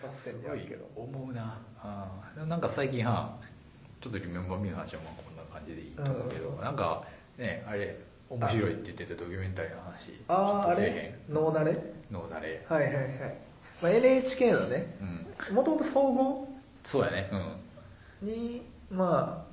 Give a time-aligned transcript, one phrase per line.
[0.00, 1.58] かってんやけど思うな。
[1.80, 2.08] あ
[2.46, 3.36] なんか最近は
[4.00, 6.60] ちょっとリメンバーミーの話はまあこんな感じでいいと思うけど、うん。
[6.60, 7.04] なんか
[7.36, 7.98] ねあれ
[8.30, 10.12] 面白いって言ってたドキュメンタリーの話。
[10.28, 10.34] あ
[10.68, 11.18] ああれ？
[11.28, 11.76] 脳慣れ？
[12.10, 12.64] 脳慣れ。
[12.68, 13.38] はいはいはい、
[13.82, 14.94] まあ、NHK のね。
[15.48, 15.54] うん。
[15.56, 16.48] もともと総合？
[16.84, 17.30] そうやね。
[18.22, 18.28] うん。
[18.28, 19.46] にま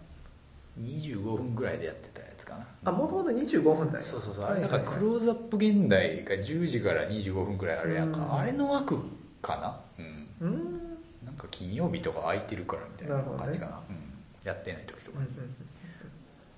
[0.79, 2.67] 25分ぐらいでやってたやつかな。
[2.83, 4.03] あもともと25分だよ。
[4.03, 8.33] そうそうそう、はいあれなんかクローズアップ現代が10時から25分ぐらいあるやんか、うん。
[8.33, 8.99] あれの枠
[9.41, 9.79] かな？
[9.99, 10.97] うんうん。
[11.25, 13.81] なんか金曜日とか空いてるからみたいな感じかな。
[13.89, 13.95] うん、
[14.43, 15.19] やってない時とか。
[15.19, 15.55] に、うんうんうん。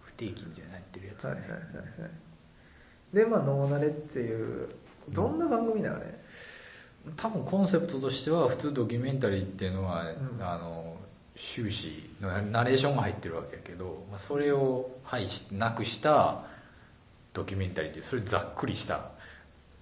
[0.01, 1.59] 不定期みたいなのやってるやつね、はいはいはい
[2.01, 2.11] はい
[3.13, 4.67] でまあ脳慣れっていう
[5.09, 6.05] どんな番組なのあれ
[7.15, 10.45] 多分コンセプトとしては普通ドキュメンタリーっていうのは、うん。
[10.45, 10.97] あの
[11.37, 16.43] 終始のナレーションが入ってるわけやけど、まあ、それを廃しなくした
[17.33, 19.11] ドキュメンタリーってそれざっくりした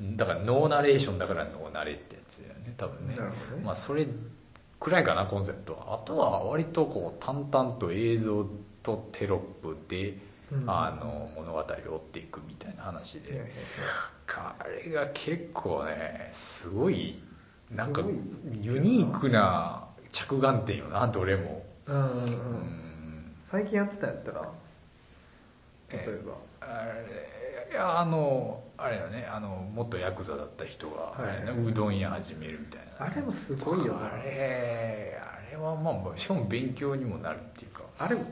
[0.02, 3.16] だからノーナレーションだからノーナレってやつだよね多分ね。
[3.16, 3.63] なるほどね。
[3.66, 4.08] まあそれ
[4.80, 5.95] くらいかなコンセプトは。
[5.95, 8.46] あとは割とこう淡々と映像
[8.84, 10.18] とテロップで、
[10.52, 10.70] うん。
[10.70, 11.65] あの物語を追
[11.98, 13.52] っていくみたいな話で、
[14.27, 17.20] あれが結構ねすごい
[17.71, 18.15] なんかすごい。
[18.62, 22.20] ユニークな着眼点よなどれも、うんうんうん。
[22.21, 23.35] うん。
[23.41, 24.49] 最近やってたんやったら？
[25.91, 26.34] 例えば、
[26.68, 31.70] あれいやあのあれよねあの元ヤクザだった人が、はい。
[31.70, 33.05] うどん屋始めるみたいな。
[33.05, 34.13] あれもすごいよな。
[34.13, 37.84] あれあれはまあしかも勉強にもなるっていうか。
[37.98, 38.26] あれむっ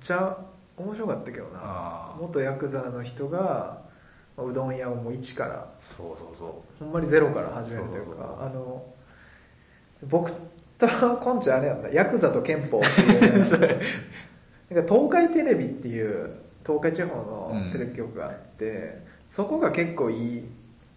[0.00, 0.36] ちゃ
[0.76, 2.14] 面白かったけどな。
[2.18, 3.82] 元ヤクザの人が
[4.36, 8.82] まあうどん屋をもう一からそうそうそほんまにゼロから始めるというかあの
[10.08, 10.32] 僕
[10.78, 11.88] とコンチあれやんな。
[11.90, 13.80] ヤクザと憲法っていう
[14.70, 20.44] なんか東海テレビっていう東海地方のテレビ局があって、そこが結構いい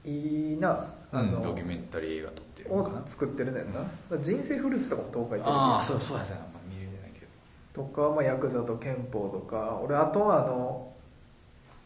[0.06, 0.70] いいな。
[0.72, 7.28] う、あの、うん、ドキュメンタリー映画撮ってるを作ってるねんな、だから人生フルーツとかも東海テレビああそうそうやそうや、まあ、見れてないけど。
[7.74, 9.80] とか、まあ、ヤクザと憲法とか。
[9.84, 10.92] 俺あとはあの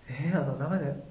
[0.08, 1.04] えー、あの名前ね。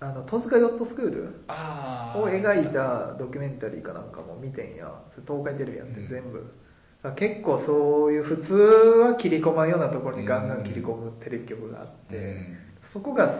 [0.00, 4.92] あの戸塚ヨットスクールあを描いたドキュメンタリーかなんかも見てんや。
[5.26, 6.06] 東海テレビやってうん。
[6.08, 12.58] 全部、だから結構そういう普通は切り込まんようなところにガンガン切り込むテレビ局があって、うん。
[12.82, 13.30] そこが、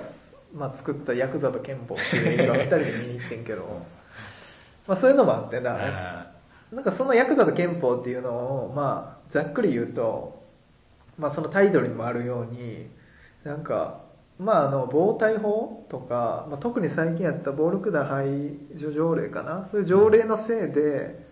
[0.54, 3.86] まあ、作ったヤクザと憲法っていう映画を2人で見に行ってんけど、
[4.86, 6.26] まあ、そういうのもあってな、あ
[6.72, 10.44] なんかそのヤクザと憲法っていうのを、まあ、ざっくり言うと、
[11.18, 12.88] まあそのタイトルにもあるように、
[13.44, 14.02] なんか、
[14.38, 21.24] まああの、防体法とか、まあ、特に最近やった暴力団排除条例かな、そういう条例のせいで、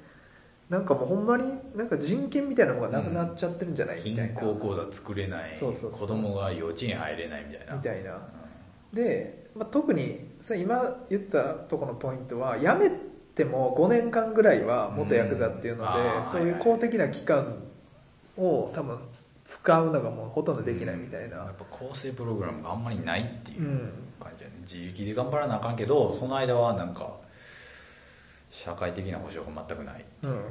[0.69, 4.41] なんかもうほんまになんか人権みたいなのがなくなっちゃってるんじゃない、みたい銀な。
[4.41, 5.57] 行口座作れない。
[5.59, 6.01] そうそうそう。
[6.01, 7.75] 子供が幼稚園入れないみたいな。
[7.75, 8.19] みたいな
[8.93, 12.91] で、まあ、特にそれ今言ったところのポイントは辞め
[13.35, 16.31] ても5年間ぐらいは元ヤクザっていうので、うん。
[16.31, 17.63] そういう公的な機関
[18.37, 18.99] を多分
[19.45, 23.93] 使うのがもうほとんどできないみたいな、やっぱ構成プログラムがあんまりないっていううん。
[24.21, 24.57] 感じだね。
[24.63, 27.17] 自力で頑張らなあかんけどその間はなんか
[28.51, 30.05] 社会的な保障が全くない。
[30.23, 30.43] うん、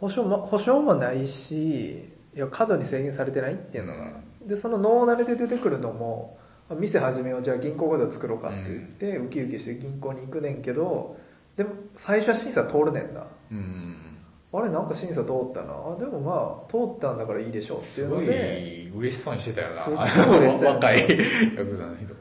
[0.00, 4.10] 保証も保証もないしいや過度に制限されてないっていうのが、
[4.42, 11.16] でその脳慣れで出てくるのもまあ店始めようじゃあ銀行口座作ろうかって言って、ウキウキして銀行に行くねんけど
[11.56, 13.26] でも最初は審査通るねんな。
[13.50, 13.96] うん。
[14.52, 15.72] あれなんか審査通ったな。
[15.72, 18.70] あでもまあ通ったんだからいいでしょうっていすごうので。
[18.84, 19.82] い嬉しそうにしてたよな。
[19.82, 21.06] すっごい嬉しそう若いヤ
[21.64, 22.14] クザの人。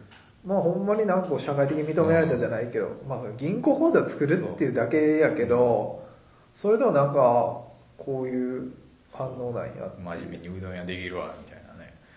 [0.46, 6.08] まあほんまになんかこう社会的に認められたじゃないけど、まあ銀行口座作るっていうだけやけど
[6.54, 7.62] それでもなんか
[7.98, 8.72] こういう
[9.12, 11.47] 反応なんや真面目にうどん屋できるわみ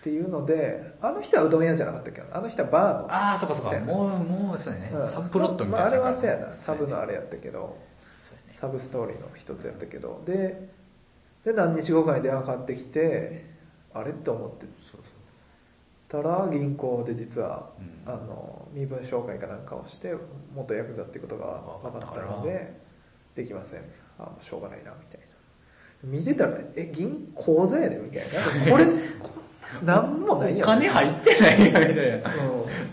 [0.01, 2.21] っていうのであの人はうどん屋じゃなかったっけ？
[2.21, 3.05] どあの人はバーの。
[3.13, 3.79] ああそっかそっか。
[3.81, 5.09] もうもうそうやね、うん。
[5.09, 6.55] サブプロットみたいな、まあ、あれはそうやな。
[6.55, 7.77] サブのあれややったけど。
[8.47, 8.53] ね。
[8.55, 10.23] サブストーリーの一つやったけど。
[10.25, 10.69] で
[11.45, 13.45] で何日後かに電話かかってきて
[13.93, 14.65] あれって思って。
[14.91, 15.01] そう
[16.09, 18.11] たら銀行で実は、うん。
[18.11, 20.15] あの身分紹介かなんかをして
[20.55, 21.45] 元ヤクザってことが
[21.83, 22.75] 分かったので
[23.35, 23.81] できません。
[24.17, 25.27] あもうしょうがないなみたいな。
[26.03, 28.23] 見てたらねえ銀口座やでみたい
[28.65, 28.71] な。
[28.71, 28.85] これ
[29.81, 30.61] こ何もないやん。
[30.61, 32.31] お金入ってないやみたいな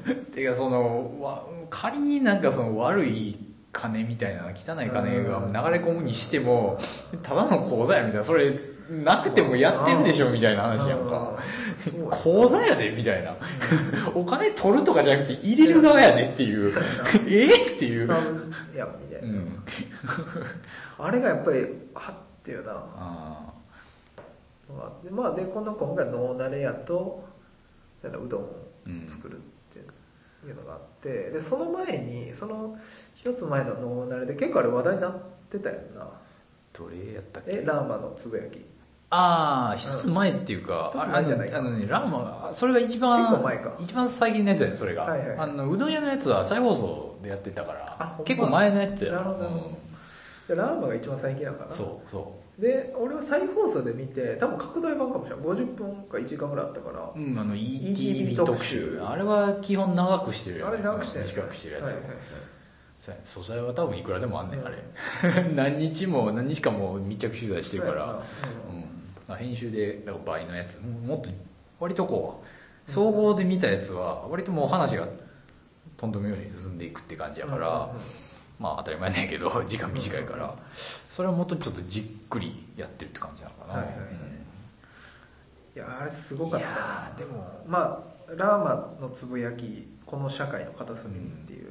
[0.08, 0.24] うん。
[0.32, 3.36] てかそのわ仮になんかその悪い
[3.72, 6.80] 金みたいな汚い金が流れ込むにしても
[7.22, 8.24] ただの口座やみたいな。
[8.24, 8.52] それ
[8.90, 11.38] なくてもやってるでしょみたいな話やんか。
[12.22, 13.36] 口座やでみたいな。
[14.14, 16.72] お金取るとかじゃなくて入れる側やでっていう。
[17.28, 18.08] ええっていう。
[18.08, 19.64] やんみたいうな、ん。
[20.98, 23.52] あれがやっぱりはっていうな
[25.04, 27.24] でまあでこの今回ノーナレやと
[28.02, 28.48] うどんを
[29.08, 29.40] 作るっ
[29.72, 32.78] ていうのがあって、でその前にその
[33.14, 35.20] 一つ前のノーナレで結構あれ話題になっ
[35.50, 36.08] てたよな。
[36.72, 37.52] どれやったっけ？
[37.52, 38.64] えラーマのつぶやき。
[39.10, 41.58] ああ一つ前っていうか、一つ前じゃないか。
[41.58, 43.72] あのねラーマそれが一番結構前か。
[43.80, 49.12] 一番最近のやつやねそれが、はいはいあのうどん屋のやつは再放送でやってたから結構前のやつや。
[49.12, 49.38] なるほど。
[49.38, 49.78] なるほど
[50.48, 51.76] でラーマが一番最近なのかうんな。
[51.76, 58.96] そうそで俺は再放送で見て多分拡大版かもしれない50分か1時間ぐらいあったから、う、うん、あの ETV 特特集。
[58.96, 59.00] 集。
[59.00, 60.72] あれは基本長くしてるよね。
[60.72, 61.24] あれ長くしてる。
[61.26, 62.12] 短くしてるやつ、はいはいはい。
[63.24, 64.66] 素材は多分いくらでもあんねん、うん。
[64.66, 64.82] あれ。
[65.54, 70.80] 何日も何日間も密着取材してるから、そうんうん、編集で倍のやつ。
[70.80, 71.30] ももっと
[71.78, 72.42] 割とこ
[72.88, 75.06] う総合で見たやつは割ともう話が
[75.96, 77.90] とんでもように進んでいくって感じやから、
[78.58, 80.54] まあ当たり前なんやけど 時間短いから、
[81.10, 83.96] それはもっとちょっとじっくりやってるって感じなのかな、はいはい。
[83.96, 84.38] はい
[85.78, 87.18] やあれすごかった。
[87.18, 87.62] でも。
[87.66, 91.70] まあラーマのつぶやきこの社会の片隅にっていう、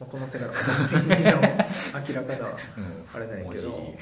[0.00, 3.04] まあ、この世界の片隅にの明らかなうん。
[3.14, 3.98] あれなんやけど、文字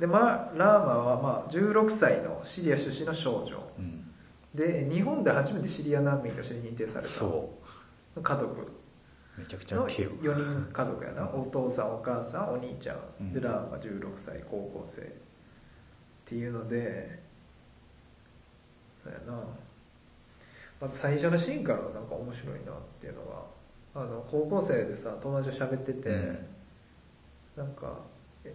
[0.00, 3.56] でまあラーマはまあ16歳のシリア出身の少女。
[3.78, 4.04] うん。
[4.54, 7.50] で日本で初めてシリア難民として認定されたそ
[8.22, 8.60] 家族。
[8.60, 8.66] う
[9.38, 11.28] めちゃくちゃの毛を4人家族やな。
[11.28, 13.32] お父さんお母さんお兄ちゃん。
[13.32, 13.44] でうん。
[13.44, 15.02] ラーマ16歳高校生。
[15.02, 15.04] っ
[16.24, 17.22] ていうので
[18.92, 19.40] そうやな。
[20.80, 23.22] まず最初のシーンからなんか面白いなっていうの
[23.94, 26.38] があの高校生でさ友達と喋ってて、うん。
[27.56, 27.98] なんか
[28.44, 28.52] え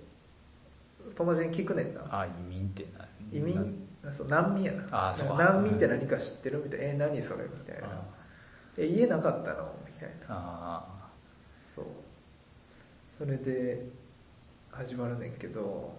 [1.16, 2.02] 友達に聞くねんな。
[2.10, 3.80] あ移民ってな移民
[4.12, 5.16] そう難民やな。
[5.38, 7.88] 難民って何か知ってるみたいな「え何それ?」みたいな。
[7.88, 8.02] あ
[8.78, 10.36] 「え家なかったの?」みたいな。
[10.36, 10.86] あ
[11.76, 11.86] そう。
[13.18, 13.86] それで
[14.72, 15.94] 始まるねんけど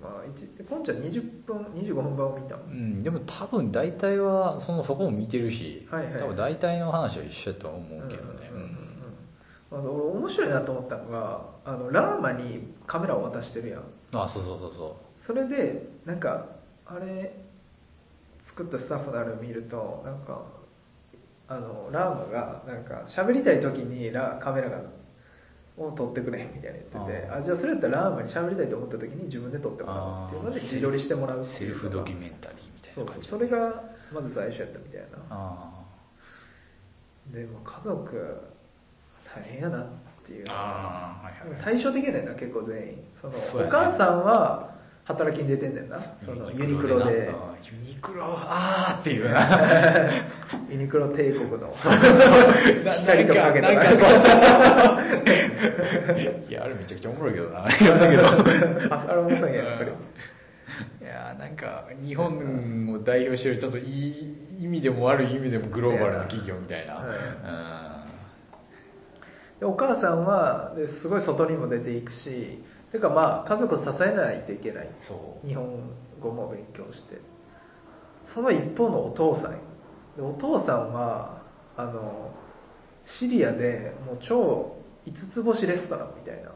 [0.00, 8.50] まあ一ポンちゃん20分25分版を見たもうんんでも多分大体はそのそこも見てるし、はいはい多分大体の話は一緒やとは思うけどね。
[8.52, 8.92] うんうんうんうん
[9.70, 13.82] まず俺面白いなと思ったのがあのラーマにカメラを渡してるやん。
[14.12, 16.44] あそうそうそうそそれでなんか
[16.84, 17.32] あれ
[18.40, 20.42] 作ったスタッフのあれを見るとなんか
[21.56, 24.80] あのラーマがなんか喋りたい時にラカメラが
[25.76, 35.82] を撮ってくれみたいな言っててあじゃあそれやったらラーマに喋りたいと思った時に自分で撮ってもらおうっていうので自撮りしてもらうセルフドキュメンタリーみたいそうそうそれがまず最初やったみたいなあ
[37.32, 38.42] でも家族
[39.34, 39.86] 大変やなっ
[40.24, 40.46] ていう。
[40.46, 41.62] のはいはいはい。
[41.62, 42.98] 対照的やねんな結構全員。
[43.14, 43.38] そのね。
[43.66, 45.98] お母さんは働きに出てんねんな。
[46.20, 47.32] そのユニクロで
[47.70, 49.30] ユニクロあーっていう。
[49.30, 50.10] な
[50.70, 51.72] ユニクロ帝国の。
[51.74, 51.92] そう。
[51.92, 52.02] そ う
[53.02, 54.18] 光と影となんかそうそうそ
[56.14, 56.18] う。
[56.50, 57.70] いやあれめちゃくちゃおもろいけどな。
[57.70, 58.26] 読んだけど。
[58.94, 59.90] ああれ面白いんややっぱり。
[61.00, 68.06] いやーなんか日本を代表してるちょっといい意味でも悪い意味でもグローバルな企業みたいな、
[69.60, 72.62] でお母さんはですごい外にも出ていくし
[72.92, 74.88] てかまあ家族を支えないといけない。
[74.98, 75.46] そう。
[75.46, 75.80] 日本
[76.20, 77.16] 語も勉強して
[78.24, 79.52] その一方のお父さん。
[80.16, 81.42] でお父さんは
[81.76, 82.30] あの
[83.04, 84.76] シリアでもう超
[85.06, 86.50] 五つ星レストランみたいな。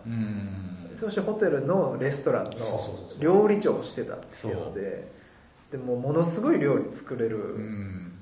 [0.94, 2.50] そしてホテルのレストランの
[3.20, 5.10] 料理長をしてたっていうので
[5.70, 8.12] でもものすごい料理作れうるん。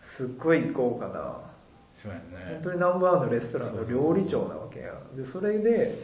[0.00, 1.40] すっごい豪華な
[1.96, 2.24] そうやね。
[2.50, 5.94] 本当にナンバーワンのレストランの料理長なわけやでそれで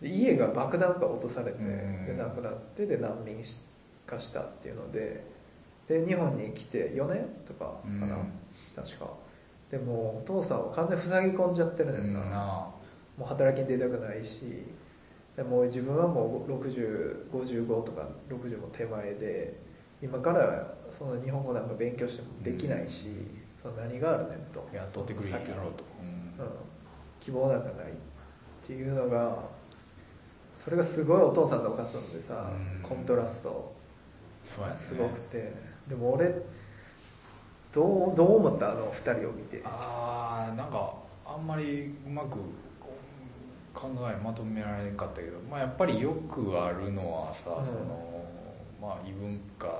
[0.00, 2.06] で家が爆弾が落とされてうん。
[2.06, 3.36] で亡くなってで難民
[4.06, 5.24] 化したっていうので
[5.92, 7.64] で日本に来て4年とか
[8.00, 8.32] かな、うん。
[8.74, 9.10] 確か。
[9.70, 12.36] でもお父さんは完全に塞ぎ込んじゃってるねうんんな、な
[13.18, 14.64] もう働きに出たくないし
[15.36, 19.58] でもう自分はもう6055とか60も手前で
[20.02, 23.06] 今からその日本語なんか勉強してもできないし、
[23.54, 24.68] その何があるねんと。
[24.72, 26.34] 雇ってくれへんやろうと、うん、
[27.20, 27.94] 希望なんかないっ
[28.66, 29.38] ていうのが
[30.54, 32.82] それがすごいお父さんとお母さんでさ、うん。
[32.82, 33.74] コントラスト
[34.42, 35.52] すごくて、
[35.88, 36.34] でも俺
[37.72, 38.72] どうどう思った？
[38.72, 39.62] あの二人を見て。
[39.64, 40.94] ああなんか
[41.26, 42.36] あんまりうまく
[43.74, 47.66] 考えまとめられんかったけど、まあ、やっぱりよくあるのはさ、うん。
[47.66, 48.24] その
[48.80, 49.72] まあ、異文化の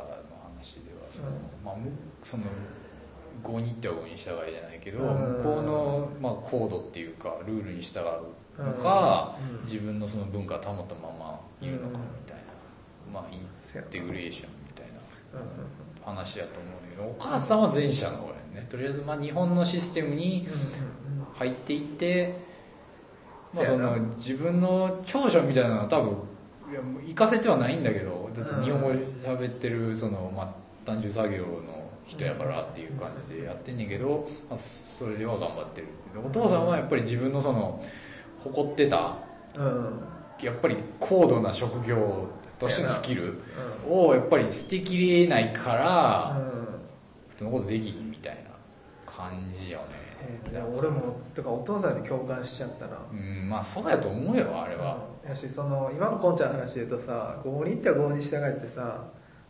[0.56, 1.34] 話ではその、うん。
[1.64, 1.90] まあ、む
[2.22, 2.44] その
[3.42, 5.38] 合に行っては合に従いじゃないけど、うん。
[5.38, 9.64] 向こうの、まあ、コードっていうかルールに従うのか、うん。
[9.64, 12.36] 自分のその文化を保ったままいるのかみたい
[13.12, 14.92] な、まあ、インテグレーションみたいな。
[16.06, 18.66] うん話やと思うんだけどお母さんは前者の方やね。
[18.70, 20.48] とりあえずまあ日本のシステムに
[21.34, 22.34] 入っていって、
[23.54, 26.16] まあ、その自分の長所みたいなのは多分
[26.70, 30.54] いやもう活かせてはないんだけどだって日本語喋ってるその、まあ、
[30.86, 35.88] 単純作業の人やからっていう感じでやってんねんけど、まあ、それでは頑張ってる
[36.24, 37.82] お父さんはやっぱり自分のその
[38.42, 39.18] 誇ってた
[39.56, 40.00] うん
[40.42, 42.28] やっぱり高度な職業
[42.60, 43.40] としてのスキル
[43.88, 46.62] をやっぱり捨てきれないから、うん。
[47.30, 48.50] 普通のことできひんみたいな
[49.06, 49.84] 感じよね、
[50.20, 52.98] えー俺もとかお父さんに共感しちゃったな。
[53.10, 55.30] うんまあそうやと思うよあれは、うん。
[55.30, 59.04] やしその今のこんちゃんの話で言うとさ合に行ったら合に従ってさ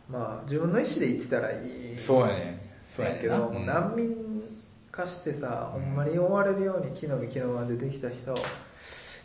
[0.09, 1.99] まあ自分の意思で行ってたらいい。
[1.99, 3.65] そうやねそうやねけど、うん。
[3.65, 4.15] 難民
[4.91, 8.35] 化してさ、ほんまに追われるように木の実木のまでできた人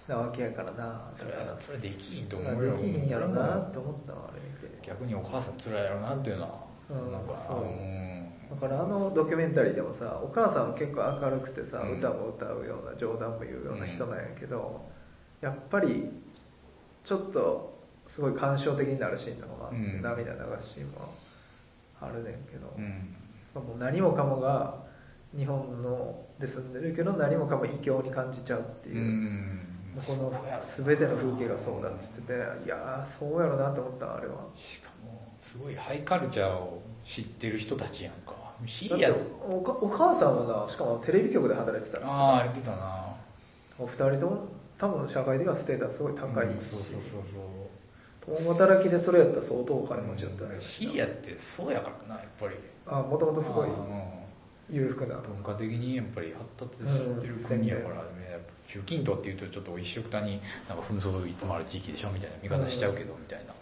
[0.08, 1.12] なわけやからな。
[1.16, 2.72] それはそれできひんと思うよ。
[2.72, 4.88] はできひんやろなって思ったわあれ見て。
[4.88, 7.62] 逆にお母さん辛いやろなっていうのはうんなんかそう。
[7.62, 8.28] うん。
[8.50, 11.98] だからあのドキュメンタリーでもさお母さんは結構明るくてさ、うん。
[11.98, 14.88] 歌も歌うような冗談も言うような人なんやけど、
[15.42, 16.10] やっぱり
[17.04, 20.02] ちょっとすごい感傷的になるシーンとかもあって、うん。
[20.02, 21.12] 涙流すシーンも
[22.00, 23.14] あるねんけど、うん。
[23.54, 24.88] もう何もかもが
[25.36, 28.96] 日本ので住んでるけど何もかも異教に感じちゃうっていう
[30.06, 32.32] この全ての風景がそうだっつってて
[32.64, 34.34] いやーそうやろなと思ったあれは。
[34.54, 38.36] しかもすごいハイカルチャーを知ってる人たちやんか。
[38.66, 39.10] シリア
[39.48, 43.14] おかお母さんはなしかもテレビ局で働いてたんですああ言ってたな。
[43.78, 47.00] お二人とも多分社会的なステータスすごい高いし、うんそうそう
[47.32, 52.54] そう共働きでそれやったら相当お金持ちだったシリアってそうやからなやっぱり。
[52.86, 53.74] あもともとすごいうん
[54.70, 55.16] 裕福な。
[55.16, 58.37] 文化的にやっぱり発達してる国やからね、やっ
[58.68, 63.54] ぱ中近東っていうとちょっと一緒くたになんか紛争いつもある地域でしょみたいな見方しちゃうけど、みたいな。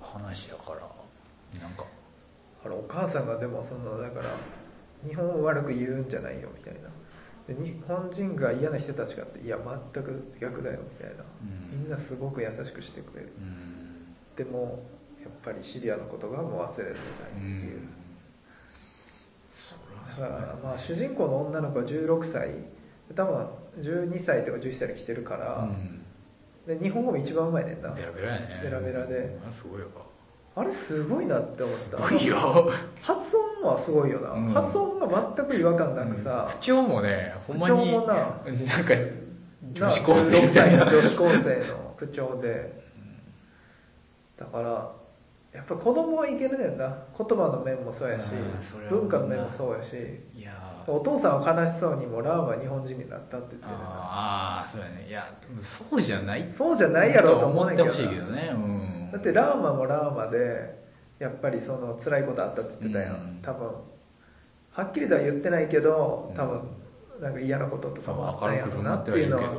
[0.00, 0.80] 話やから
[1.60, 1.86] なんか
[2.64, 4.26] あれお母さんがでもそのだから
[5.08, 6.90] 日本を悪く言うんじゃないよみたいな。
[7.48, 9.58] で日本人が嫌な人たちかっていや
[9.94, 11.80] 全く逆だよみたいな、うん。
[11.80, 13.32] みんなすごく優しくしてくれる。
[13.38, 14.14] うん。
[14.36, 14.82] でも
[15.22, 17.80] やっぱりシリアのことがもう忘れられないっていう、
[20.20, 22.50] だからまあ主人公の女の子は16歳。
[23.14, 23.46] 多分
[23.78, 25.68] 12歳とか11歳で来てるから、
[26.66, 27.90] で日本語も一番うまいねんな。
[27.90, 28.60] ベラベラやね。
[28.62, 29.38] ベラベラで。
[29.44, 29.86] うんすごいよ
[30.54, 31.96] あれすごいなって思った。
[31.96, 32.70] すごいよ。
[33.00, 34.52] 発音はすごいよな、うん。
[34.52, 38.14] 発音が全く違和感なくさ、口調もねほんまに口調もな。
[38.14, 38.94] なんか
[39.74, 40.92] 女な子高生16歳のみたいな。
[40.92, 42.82] 女子高生の口調で。
[44.38, 44.92] だから
[45.52, 46.96] やっぱ子供はいけるねんな。
[47.16, 48.30] 言葉の面もそうやし
[48.88, 49.96] 文化の面もそうやし。
[50.86, 55.06] お父さんは悲しそうにもラーマは日本人になったって言ってるああそうやね。
[55.08, 58.50] いやそうじゃないそうじゃないやろと思ってほしいけどね。
[58.52, 59.10] うん。
[59.12, 60.82] だってラーマもラーマで
[61.20, 63.38] やっぱりその辛いことあったって言ってたやん、うん。
[63.42, 63.68] 多分
[64.72, 66.60] はっきりとは言ってないけど多分
[67.16, 69.52] うんなんか嫌なこととかもあったんやろうなっていうのは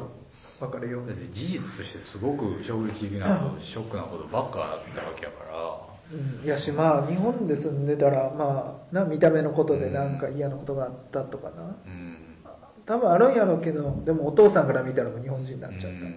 [0.59, 1.05] 分かるよ。
[1.05, 6.45] だって事実としてすごく衝撃的なことショックなことばっかだったわけやからうん。
[6.45, 11.75] いやしまあ日本で住んでたらまあな見た目のことでなんか嫌なことがあったとかな。
[11.85, 12.17] うん。
[12.85, 16.09] 多分あるんやろうけどでもお父さんから見たらもう日本人になっちゃったみたいな、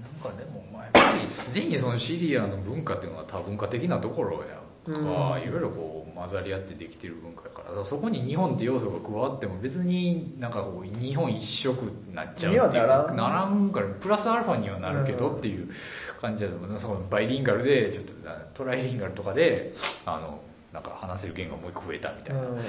[0.00, 5.00] なんかでもまあやっぱりすでにそのシリアの文化っていうのは多文化的なところやんか、
[5.36, 5.42] うん。
[5.42, 13.70] いろいろこう混ざり合ってできてる文化やからだからそこに日本って要素が加わっても別になんかこう日本一色になっちゃうっていうならん。
[13.70, 15.36] からプラスアルファにはなるけどうん。
[15.38, 15.68] っていう
[16.20, 16.78] 感じだと思う。
[16.78, 18.12] そのバイリンガルでちょっと
[18.54, 19.74] トライリンガルとかで
[20.06, 20.40] あの
[20.72, 22.48] なんか話せる言語がもう一個増えたみたいなうん。
[22.48, 22.62] 感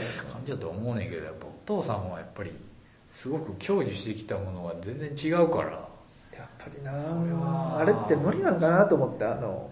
[0.45, 2.51] じだと思うねんけどやっぱお父さんはやっぱり
[3.11, 5.89] すごく享受してきたものが全然違うから。
[6.35, 6.93] やっぱりな
[7.77, 9.69] あれって無理なんかなと思ってあの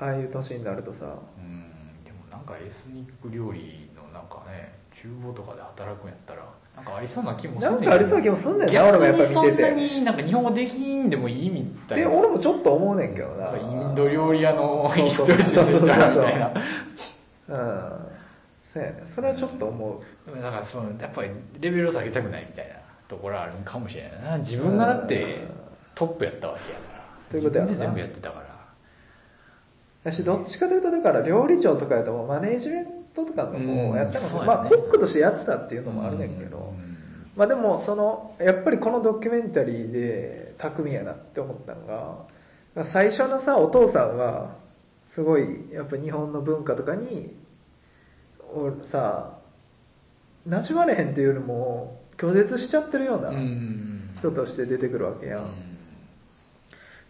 [0.00, 1.06] ああいう年になるとさ。
[1.38, 1.60] うん
[2.04, 6.44] でもなんかエスニック料理のなんかね厨房とかで働くんやったら
[6.76, 7.90] なんかありそうな気もすんねんけど。
[7.90, 9.34] なんかありそうな気もすんねんな俺もやっぱ見てて。
[9.34, 12.08] 逆にそんなになんか日本語できんでもいいみたいな。
[12.10, 13.56] で俺もちょっと思うねんけどな。
[13.56, 15.62] インド料理屋の人でした
[15.96, 16.52] らみたいな。
[17.48, 18.10] うん。
[18.58, 20.30] そうやねそれはちょっと思う。
[20.30, 21.30] でもだからそのやっぱり
[21.60, 22.74] レベルを下げたくないみたいな
[23.08, 24.38] ところはあるんかもしれないな。
[24.38, 25.38] 自分がだって
[25.94, 27.04] トップやったわけやから。
[27.30, 27.70] ということやな。
[27.70, 28.49] 自分で全部やってたから
[30.04, 37.30] だしどっちかというとだから料理長とかやとマネージメントとかの方をやったのまあコックとしてやってたっていうのもあるねんけど、うん。
[37.36, 44.54] まあでもそのやっぱりこのドキュメンタリーで巧みやなって思ったのが最初のさお父さんは
[45.04, 47.36] すごいやっぱ日本の文化とかに
[48.54, 49.38] おさ
[50.46, 54.10] なじまれへんっていうよりも拒絶しちゃってるようなうん。
[54.18, 55.69] 人として出てくるわけやん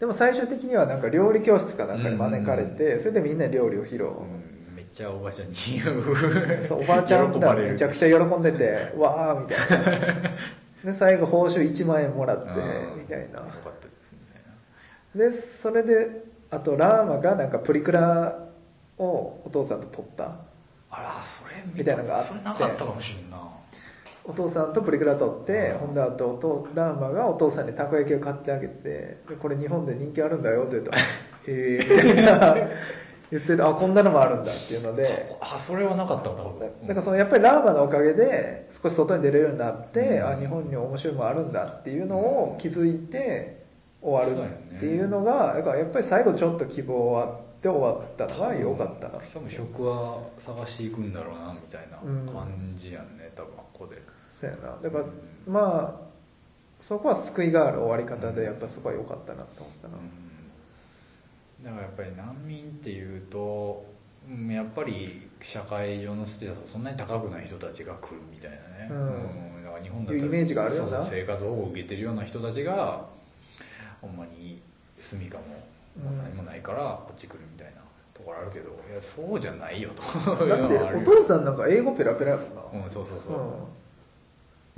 [0.01, 4.75] でも最終的にはなんか料理教室かなんかに招かれて、それでみんな料理を披露、うん。
[4.75, 5.55] めっちゃおばちゃんに。
[6.67, 9.59] そうおばあちゃんがめちゃくちゃ喜んでて、わーみたい
[10.85, 10.93] な。
[10.93, 13.41] で、最後報酬1万円もらってうん、みたいな。
[13.41, 13.45] よ。
[13.63, 14.19] かったですね。
[15.15, 18.39] で、それで、あとラーマがなんかプリクラ
[18.97, 20.33] をお父さんと撮った。
[20.91, 22.29] あらそれみたいなのがあって。
[22.29, 23.50] それなかったかもしれんな
[24.31, 30.93] お父さんとプリクラ撮って、ほんであとお父ラーマがお父さんにたこ焼きを買ってあげてでこれ日本で人気あるんだよって言うと
[31.47, 32.77] 「へえ」
[33.31, 35.37] 言っててあこんなのもあるんだっていうので。
[35.41, 43.65] あそれはなかったことだだからそのやっぱりラーマのおかげで少し外に出れるようになって、あ日本に面白いもんあるんだっていうのを気づいて
[44.03, 52.27] 終わるっていうのがだからやっぱり最後ちょっと希望あって終わったのが良かったな多分職は探していくんだろうなみたいなうん。
[52.27, 54.03] 感じやんね多分ここで
[54.41, 54.79] そうやな。
[54.83, 55.05] だから
[55.47, 56.11] まあ
[56.81, 59.95] そこは救いがある終わり方でやっぱそこは良かったなと思ったな、
[61.63, 63.85] だからやっぱり難民っていうと、
[64.31, 69.65] うんやっぱり社会上のステータスそんなに高くない人たちが来るみたいなね、うん。
[69.65, 70.89] だから日本だったらイメージがあるよな。
[70.89, 73.07] そうそう生活保護を受けてるような人たちが
[74.01, 74.61] ほんまに
[74.99, 75.45] 住みかも
[75.99, 76.19] うん。
[76.19, 77.81] 何もないからこっち来るみたいな。
[78.15, 80.03] ところあるけどいやそうじゃないよと。
[80.47, 83.51] だって お父さんなんか英語ペラペラやもんな、うんそうそうそう、うん。
[83.51, 83.57] で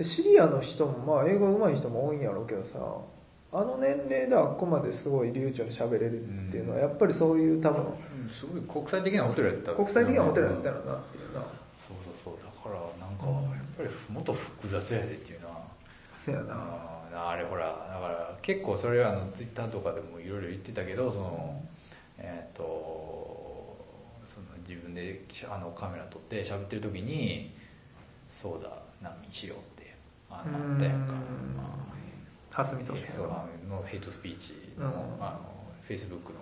[0.00, 2.78] シリアの人もまあ英語上手い人も多いんやろうけどさ
[3.54, 7.84] あの年齢であっこまですごい流暢に喋れるっていうのはやっぱりそういう多分
[8.22, 10.94] うんすごい国際的なホテルやった国際的なホテルだったららな。
[10.94, 11.40] っていうな
[11.76, 12.34] そうそうそう。
[12.42, 15.56] だからなんかやっぱりもっと複雑やでっていうのは。
[16.14, 16.54] そやな。
[17.14, 21.62] ああれほらだから結構それはあのツイッターとかでもいろいろ言ってたけどその
[22.18, 23.76] えっ、と
[24.26, 27.52] その自分であのカメラ撮って喋ってる時に
[28.30, 28.70] そうだ
[29.02, 29.71] 難民しよう
[30.34, 31.06] あったやん。
[31.06, 31.14] か
[32.50, 34.92] 蓮見とあそうあのヘイトスピーチの,、うん。
[35.24, 35.40] あの
[35.86, 36.38] フェイスブックの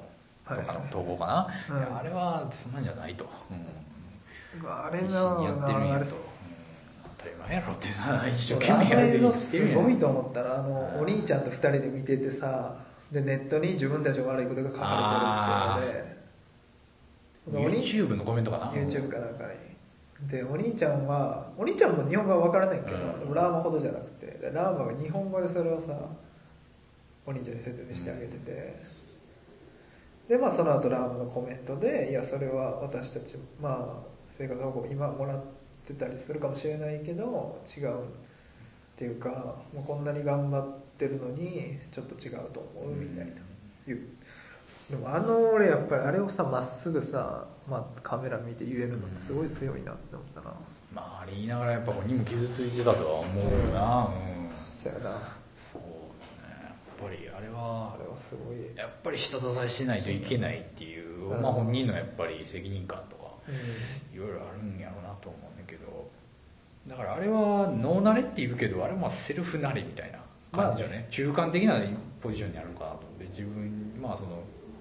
[0.55, 1.79] とかのはい投稿かな、うん。
[1.79, 6.07] いやあれはそんなんじゃないと、うん、あれ必死にやってるんやと、
[7.19, 11.03] 当たり前やろっていうのは一生懸命やって映像すごいと思思ったらあのうん。
[11.03, 12.77] お兄ちゃんと二人で見ててさ
[13.13, 16.11] でネットに自分たちの悪いことが書かれてるっていうので。
[17.53, 18.73] お兄 YouTube のコメントかな。
[18.73, 19.70] YouTube かなんかに
[20.29, 23.21] でお兄ちゃんはお兄ちゃんも日本語は分からないけど、うん。
[23.21, 25.97] でもラーマほどじゃなくてでラーマが日本語でそれをさ
[27.27, 28.83] お兄ちゃんに説明してあげてて、
[30.29, 35.45] でまあその後ラーマのコメントでいやそれは私たちまあ生活保護今もらっ
[35.87, 38.03] てたりするかもしれないけど違うっ
[38.97, 43.33] ていうかもうこんなに頑張ってるのにちょっと違うと思うみたいな
[44.91, 50.55] でもあの俺やっぱりあれをさまっすぐさ、まあ、カメラ見て言えるのってすごい強いなって思ったな、
[50.93, 54.07] まああれ言いながらやっぱ本人も傷ついてたとは思うよな。
[54.07, 54.51] うん。
[54.69, 55.01] そやな。
[55.73, 55.87] そうね。
[56.51, 61.43] やっぱりあれはあれはすごい、やっぱり下支えしないといけないっていう、うん。
[61.43, 66.11] まあ本人のやっぱり責任感とかういろいろあるんやろうなと思うんだけど
[66.87, 70.19] だからあれは脳慣れって言うけどあれはまあセルフ慣れみたいな
[70.53, 71.81] 感じよね,、まあ中間的な
[72.21, 74.40] ポジションにあるかなと思って自分まあその、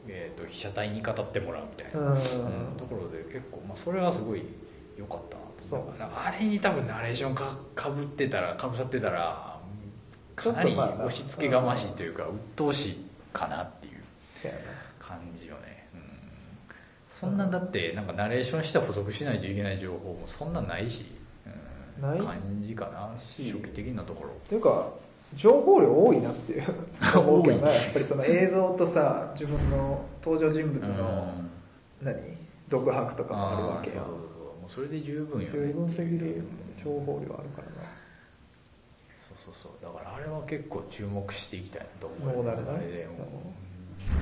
[0.10, 2.16] えー、と被写体に語ってもらうみたいな、うん。
[2.16, 4.44] うんところで結構、まあ、それはすごい
[4.98, 5.82] 良かったなとそう。
[6.00, 9.60] あれに多分ナレーションかかぶってたらかぶさってたら
[10.36, 13.94] かなり押し付けがましいというか鬱陶しいかなっていう
[15.00, 16.02] 感じよね、うん、
[17.10, 21.06] そんなだってなんかナレーションして補足しないといけない情報もそんなないし、
[22.00, 22.20] うん、ない？
[22.20, 23.20] 感じかな。
[23.20, 24.30] し初期的なところ。
[24.30, 24.92] っていうか
[25.36, 26.64] 情報量多いなっていう。
[27.16, 31.34] 思うけどなやっぱりその映像とさ自分の登場人物の、
[32.02, 32.16] 何？
[32.70, 34.22] 独白とかもあるわけやそうそうそう。
[34.62, 36.46] もうそれで十分よ、ね、十分すぎるうん
[36.84, 37.90] 情報量あるからな。
[39.28, 39.72] そうそうそう。
[39.84, 41.82] だからあれは結構注目していきたい。
[41.82, 43.54] なと思う脳慣れなあれでも。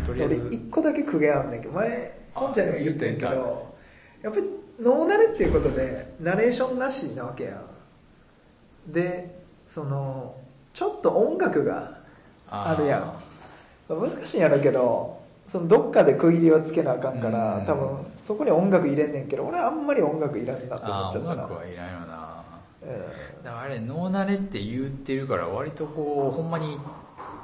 [0.06, 3.76] とりあえず俺一個だけ苦言あんねんけど前こんちゃんにも言ってんけど
[4.22, 4.46] やっぱり
[4.82, 7.62] 脳慣れっていうことでナレーションなしなわけや
[8.90, 8.92] ん。
[8.92, 10.36] でその
[10.78, 11.98] ちょっと音楽が
[12.48, 13.14] あるやん。
[13.90, 17.66] 難しいんやろうけどそのどっかで区切りはつけなあかんからうん。
[17.66, 21.36] 多分そこに音楽入れんねんけど俺あんまり音楽いらんなって思っちゃったな。
[21.36, 22.44] 楽はいらんよな。
[22.84, 22.90] うん
[23.44, 26.78] だからあれ脳慣れって言ってるから割とこうほんまに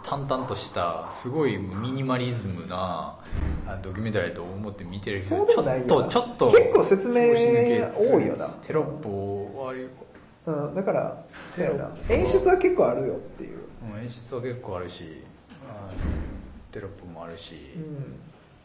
[0.03, 3.17] 淡々としたすごいミニマリズムな
[3.65, 7.15] あドキュメンタリーだと思って見てるけどちょっとちょっと結構説明
[7.97, 8.49] 多いよな。
[8.61, 9.73] テロップを
[10.45, 11.89] うん、だからそうやな。
[12.09, 15.23] 演出は結構あるよっていう、うん演出は結構あるし
[16.71, 17.55] テロップもあるし、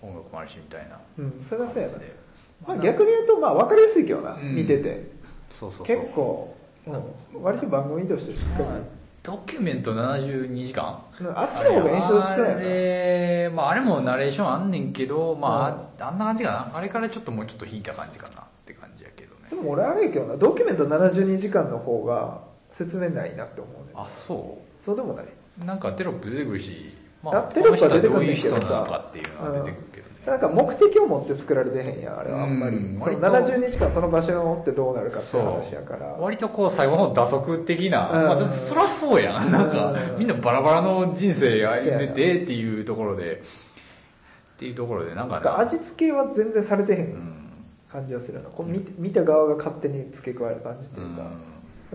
[0.02, 0.98] 音楽もあるしみたいな。
[1.18, 1.94] うん、うん、それはそうやな。
[2.66, 4.54] まあ逆に言うとまあ分かりやすいけどな、うん。
[4.54, 5.10] 見てて。
[5.50, 8.80] そうそう結構、うん、割と番組としてしっかり、まあ
[9.22, 11.02] ドキュメント72時間？
[11.20, 12.50] うんあっちの方が演出が少ないよな。
[12.52, 16.76] あれ,、まあ、あれもナレーションあんねんけど、まあ、あんな感じかな。
[16.76, 18.44] あれからちょっともうちょっと引いた感じかな
[19.50, 23.92] でも俺あれやけどなドキュメント72時間の方が説明ないなって思うね。
[23.94, 25.26] あそそうでもない。
[25.61, 26.92] うなんかテロップ出てくるし
[27.24, 28.90] あテロップは出てくんねんけどこの人はどういう人なのさ。
[28.90, 32.42] かっていうのは出てくるけどね、なんか目的を持って作られてへんやんあれは。
[32.44, 36.06] あんまり、うんその割と70日間その場所を追ってどうなるかっていう話やから。
[36.18, 38.40] 割とこう最後の打足的な、うん。
[38.40, 39.50] まあ、そりゃそうやん。
[39.50, 43.42] なんかうんみんなバラバラの人生歩んでてっていうところで、
[44.56, 47.38] っていうところでなんか味付けは全然されてへうんん
[47.90, 51.31] 感じがするのこう見て見た側が勝手に付け加える感じっていうか、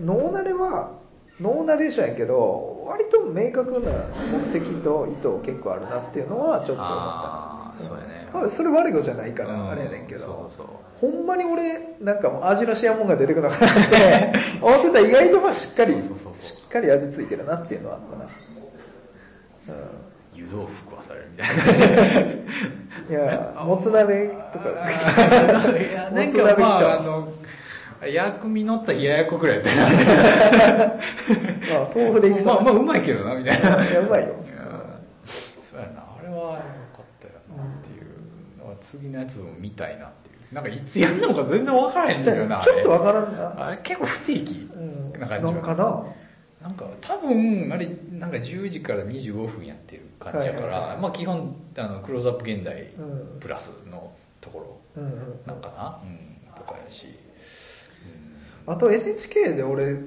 [0.00, 0.98] ノーナレは
[1.40, 3.90] ノーナレーションやけど割と明確な
[4.32, 6.84] 目的と意図結構あるなっていうのはちょっと思った。
[6.86, 8.28] あーそうやね。
[8.32, 9.70] まあそれ悪いことじゃないから、うん。
[9.70, 10.20] あれやねんけど。
[10.20, 16.06] そうそうほんまに俺なんかもう味のシアモンが出てくるのかなって 思ってたら意外とまあしっかりし
[16.64, 18.30] っかり味付いてるなっていうのはあったな、
[20.34, 22.22] 湯豆腐食わされるみたいな。
[22.22, 24.70] うん、いやもつ鍋とか。
[24.70, 27.28] いや、なんもつ鍋来かまあ、あたの、
[28.06, 29.76] 薬味乗った冷ややっこくらいやったよ
[31.70, 33.88] まあ豆腐でいくとまあまあうまいけどな、みたいな。
[33.88, 34.26] いやうまいよ。
[34.26, 34.34] いや
[35.62, 40.54] そうやな、あれは良かったよなっていうのは次のやつを見たいなっていう。
[40.54, 42.60] なんかいつやるのか全然わからへんねんよな。
[42.60, 43.66] ちょっとわかからんな。
[43.66, 44.78] あれ結構不定期う
[45.16, 46.04] んな感じはなんかな
[46.64, 50.98] なんか多分あれなんか10時から25分やってる感じやから、はいはいはい。
[50.98, 53.38] まあ基本あのクローズアップ現代うん。
[53.38, 55.10] プラスのとこうんうん。
[55.18, 57.08] ろなんかな、うん、とかやし、
[58.66, 59.98] あと NHK で俺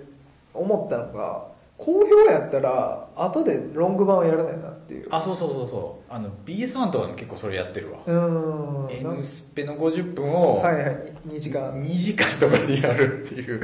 [0.56, 1.46] 思ったのが
[1.78, 5.08] 好評やったら後でロング版をやらないなっていう。
[5.12, 6.12] あそうそうそうそう。
[6.12, 9.14] あの BS1 とかでも結構それやってるわ、うーん。
[9.14, 11.14] N スペの50分をはいはい。
[11.28, 11.72] 2時間。
[11.84, 13.62] 2時間とかでやるっていう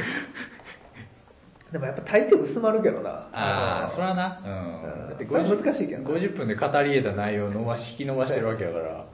[1.74, 3.10] でもやっぱ大抵薄まるけどな。
[3.10, 4.92] のああそれはな、うん。
[4.92, 6.10] うん、だってそれは難しいけどな。
[6.20, 9.06] 50分で語り得た内容を伸ばし引き伸ばしてるわけやから。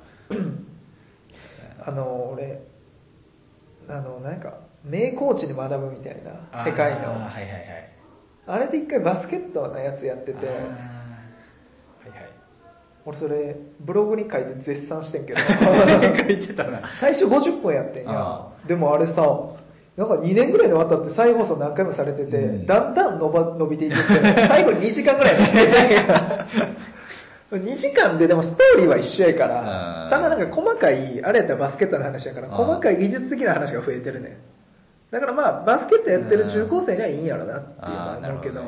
[1.82, 2.62] あの俺
[3.88, 6.66] あのなんか名コーチに学ぶみたいな。
[6.66, 6.98] 世界の。
[6.98, 7.92] あーはいはいはい。
[8.48, 10.40] あれで一回バスケットのやつやってて。
[10.40, 10.66] あーはいは
[12.18, 12.30] い。
[13.06, 15.40] 俺それブログに書いて絶賛してんけど。
[15.48, 16.90] 書いてたな。
[16.92, 18.12] 最初50分やってんや。
[18.12, 19.24] あでもあれさ
[20.00, 22.66] なんか2年ぐらいにわたって再放送何回もされてて、うん。
[22.66, 25.34] だんだん伸ば伸びていってて 最後に2時間ぐらい。
[25.34, 25.52] になっ
[27.52, 34.38] て2時間ででもストーリーは一緒やからうんただなんか細かいあれやったらバスケットの話やからうん細かい技術的な話が増えてるね。
[35.12, 38.68] だからまあバスケットやってる中高生にはいいんやろなっていうのは思うけどどね。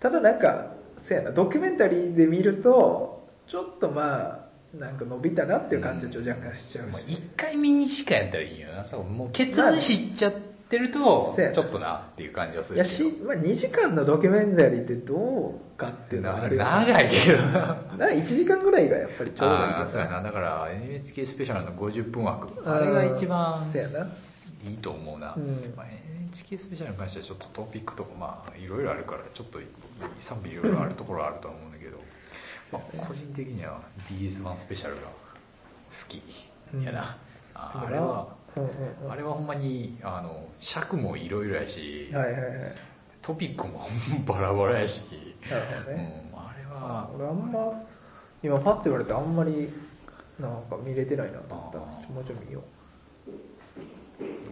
[0.00, 0.66] ただなんか
[0.98, 8.98] せやなドキュメンタリーで見るとちょっとまあなんか伸びたなっていう感じはちょっと若干しちゃうし、まあ、1回見にしかやったらいいよな。
[8.98, 10.32] もう結論知っちゃっ
[10.68, 16.70] てるとちょっとなっていう感じはするいやし、まあ、2時間のドキュメンタリーってどうかっていうのはあるよね。
[16.70, 17.38] 長いけど。
[17.48, 20.22] ななんか1時間ぐらいがやっぱりちょうどいいああそうやな。
[20.22, 22.48] だから NHK スペシャルの50分枠。
[22.68, 24.06] あれが一番そうやな。
[24.68, 25.72] いいと思うな、うん。
[25.76, 29.60] まあ、NHK スペシャルに関してはちょっとトピックとかまあいろいろあるからちょっと
[30.18, 31.98] 賛否いろいろあるところはあると思うんだけど、
[32.72, 35.12] まあ、個人的には BS1 スペシャルが好
[36.08, 36.22] き
[36.84, 37.16] やな、
[37.54, 38.37] ああれは、うんうんうん
[39.08, 42.52] あれはほんまにあの尺もいろいろやし、はいはいはい。
[43.22, 43.86] トピックも
[44.26, 45.04] バラバラやし、
[45.50, 46.30] なるほどね。
[46.32, 47.82] うん、あれは俺あんま
[48.42, 49.72] 今パッて言われてあんまり
[50.38, 51.78] なんか見れてないなと思った。
[52.12, 52.62] もうちょい見よ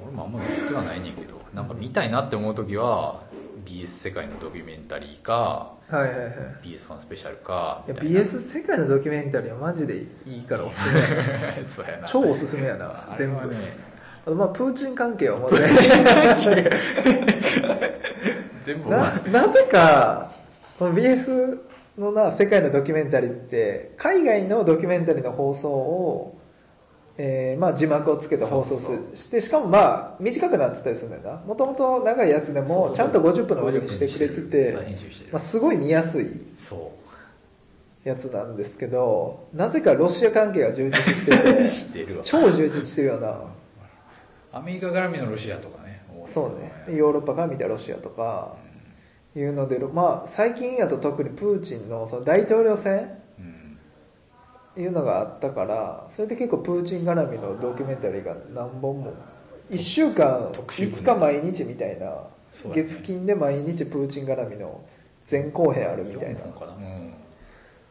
[0.05, 3.21] 俺もあんまり見てはないねんけどなんか見たいなって思う時は
[3.77, 6.33] BS 世界のドキュメンタリーかうはいはいはい。
[6.65, 11.65] BS1 スペシャルかいや BS 世界のドキュメンタリーはマジでいいからおすすめ。
[11.69, 12.09] そうやな。
[12.09, 13.37] 超おすすめやな全部。
[13.39, 15.69] あとまあプーチン関係はもうね
[18.65, 20.33] 全部ななぜか
[20.79, 21.59] この BS
[21.99, 26.36] のな世界のドキュメンタリーって海外のドキュメンタリーの放送を、
[27.19, 28.79] えーまあ、字幕をつけて放送
[29.15, 31.43] してしかもまあ短くなってたりするんだよな。
[31.47, 34.73] もともと長いやつでもちゃんと50分の枠にしてくれてて
[35.33, 36.27] まあ、すごい見やすい
[38.05, 43.41] やつなんですけどなぜかロシア関係が充実してて て超充実してるよな。
[44.53, 46.97] アメリカ絡みのロシアとかねそうね。
[46.97, 48.57] ヨーロッパから見たロシアとか
[49.35, 53.26] いうので、まあ、最近やと特にプーチンのその大統領選うん
[54.77, 59.15] いうのがあったからそれで結構プーチン絡みのドキュメンタリーが何本も
[59.71, 62.29] 1週間特集5日毎日みたいな、
[62.73, 64.85] 月金で毎日プーチン絡みの
[65.29, 66.41] 前後編あるみたいな。
[66.41, 66.73] 4本かな。
[66.75, 67.15] うん。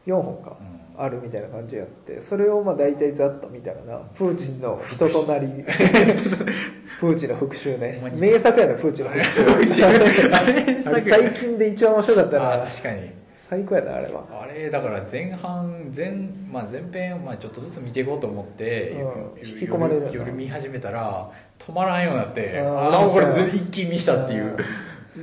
[0.06, 1.04] 4本か、うん。
[1.04, 5.48] あるみたいな感じやってそれをまあ大体ざっと見たらなプーチンの人となり。
[6.98, 8.00] プーチンの復讐ね。
[8.14, 9.20] 名作やなプーチンの復
[9.60, 10.80] 讐。
[11.02, 13.10] 最近で一番面白かったあな確かに
[13.48, 16.10] 最高やなあれはあれだから前半前,、
[16.50, 24.56] まあ、前編、まあ、ちょっとずつ見ていこうと思って、うん夜引き込まれる夜夜見始めたら止まらんようになってうんああこれ一気見したっていう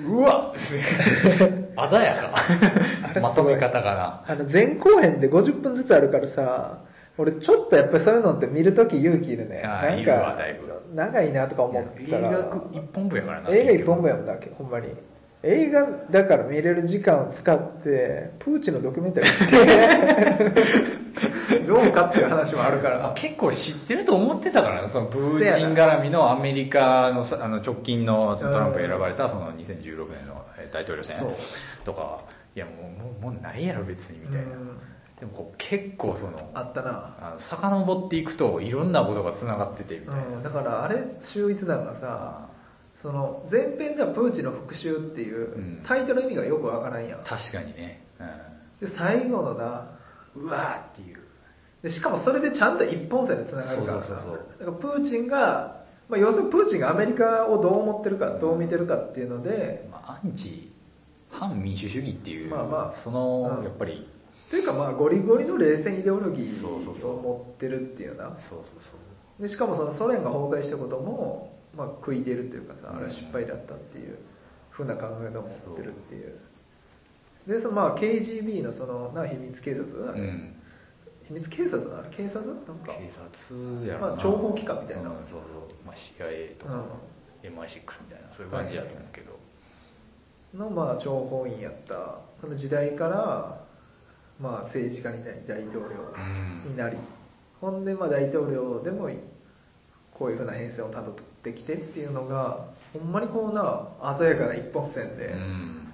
[0.08, 0.80] うわっ鮮
[1.76, 2.36] やか
[3.22, 6.80] まとめ方があの前後編で50分ずつあるからさ、
[7.18, 9.62] 俺ちょっとやっぱりそういうのって見るとき勇気いるね。
[9.62, 11.86] なんあーいるわかだいぶ、長いなとか思な。
[12.00, 12.30] 映ったら。
[12.32, 13.50] 画一本分やからな。
[13.52, 14.88] 映画一本分やもんだっけ、ほんまに。
[15.44, 19.34] 映画だから見れる時間を使って、プーチンのドキュメンタリー。
[21.52, 23.14] 見て、どうかっていう話もあるかまあら。
[23.14, 31.18] 結構知ってると思ってたからね、そのプーチン絡みのアメリカのさあの直近のトランプが選ばれたその2016年のえー大統領選
[31.84, 32.24] とか、
[32.56, 34.42] いやもうもうもうないやろ別にみたいな。
[34.44, 34.80] うん。
[35.20, 37.18] でもこう結構その、あったな。
[37.22, 40.38] あの遡っていくといろんなことが繋がっててみたいな。
[40.38, 42.48] うん、だからあれ秀逸なのがさ、
[42.98, 45.82] その前編ではプーチンの復讐っていううん。
[45.86, 47.24] タイトルの意味がよくわからんやん。
[47.24, 48.06] 確かにね。
[48.80, 49.90] で、最後のな、
[50.36, 51.20] うん、うわーっていう。
[51.82, 54.00] でしかもそれでちゃんと一本線で繋がるから。
[54.00, 54.16] だか
[54.62, 60.72] らプーチンが、まあ、要するにプーチンがアメリカをどう思ってるか、どう見てるかっていうので、まあ、アンチ
[61.30, 62.94] 反民主主義っていう、まあまあ。
[62.94, 63.64] その、うん。
[63.64, 64.08] やっぱり。
[64.50, 66.68] というかまあゴリゴリの冷戦イデオロギー
[67.08, 68.26] を持ってるっていうな。
[68.26, 68.92] そうそうそ
[69.40, 69.42] う。
[69.42, 74.18] でしかもそのソ連が崩壊したことも、まあ、食いてるっていうかさあれは失敗だったっていう
[74.70, 76.38] ふうな考え方を持ってるっていう。
[77.48, 80.56] でそのまあ KGB のそのな秘密警察、うん。
[81.26, 82.04] 秘密警察なの？
[82.10, 82.46] 警察？
[82.46, 82.94] なんか。
[82.94, 85.10] 警察やまあ諜報機関みたいな。
[85.10, 85.42] うんそうそう、
[85.86, 86.84] まあ、CIA とか、
[87.42, 89.40] MI6 みたいなそういう感じやと思うけど、
[90.58, 92.20] のまあ諜報員やった。
[92.40, 93.60] その時代から
[94.40, 95.96] まあ政治家になり大統領
[96.66, 96.72] うん。
[96.72, 96.98] になり、
[97.60, 99.10] ほんでまあ大統領でも
[100.14, 105.94] こういうふうな変遷をたどってきてっていうのがほんまにこうな鮮やかな一本線で、うん。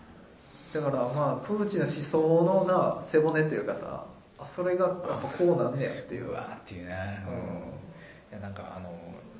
[0.74, 4.06] だからまあプーチンの思想のな背骨っていうかさ
[4.38, 6.30] あそれがやっぱこうなんねやっていう。
[6.30, 6.96] うわーっていうね、
[7.28, 7.34] うん。
[7.34, 7.40] うん。
[7.40, 8.92] いやなんかあの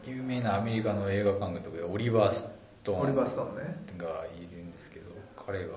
[0.06, 2.48] 有名なアメリカの映画監督でオリバー・ス
[2.84, 3.02] トーン。
[3.02, 3.86] オリバーストーンね。
[3.98, 5.06] がいるんですけど
[5.46, 5.74] 彼が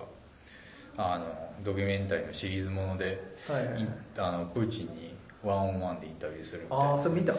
[0.97, 1.27] あの
[1.65, 3.87] ドキュメンタリーのシリーズもので、はいはいい。
[4.19, 7.35] あのプーチンにワンオンワンでインタビューするみたいなあーそれ見た？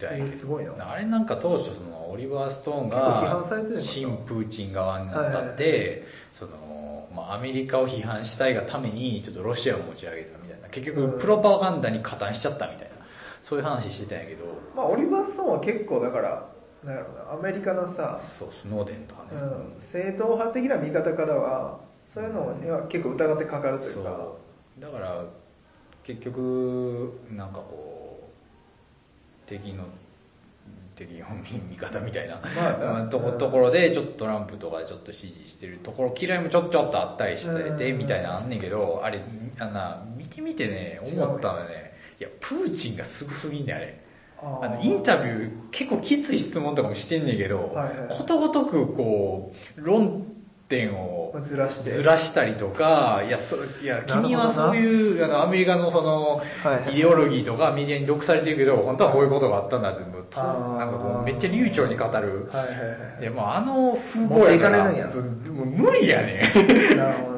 [0.00, 0.20] たい。
[0.20, 0.90] えーすごいな。
[0.90, 10.68] あれなんか当初そのオリバー・ストーンが判されてるのかな新プーチン側になったって、そのまあ、アメリカを批判したいがためにちょっとロシアを持ち上げたみたいな。
[10.68, 11.10] 結うん。
[11.12, 12.96] 局プロパガンダに加担しちゃったみたいな。
[13.42, 14.44] そういう話してたんやけど。
[14.74, 16.48] まあオリバーストーンは結構だから
[16.84, 24.32] なんやろうなアメリカのさそうスノーデンとかね、うん、正統派的な見方からはそういうのには結構疑ってかかるというか。
[24.78, 25.24] だから
[26.04, 27.99] 結局なんかこう
[29.50, 29.84] 敵の
[30.94, 31.26] 敵の
[31.70, 33.38] 味方みたいな、まあな とこうん。
[33.38, 39.20] ところでちょっとトランプとかちょっと支持してるところ嫌いもちょっちょっとあったりしててうんみたいなのあんねんけどあれ
[39.58, 41.90] あんな見てみてね思ったのはね。
[42.20, 43.98] いやプーチンがすごすぎんねんあれ。
[44.42, 47.76] あのインタビュー結構きつい質問とかもしてんねんけど、
[48.08, 50.29] ことごとくこう論
[50.70, 51.90] 点をまあずらして。
[51.90, 56.42] ずらしたりとか、いや、そいや君はそういうあのアメリカのその、
[56.90, 62.48] イデオロギーとかメディアに毒されてるけど、本当はこういうことがあったんだって、なんかこうめっちゃ流暢に語る。
[62.52, 63.24] はいはいはいい。
[63.24, 65.10] や、もうあの風貌やか、かられるんや。
[65.10, 66.30] そうもう無理やね。
[66.30, 66.52] ね。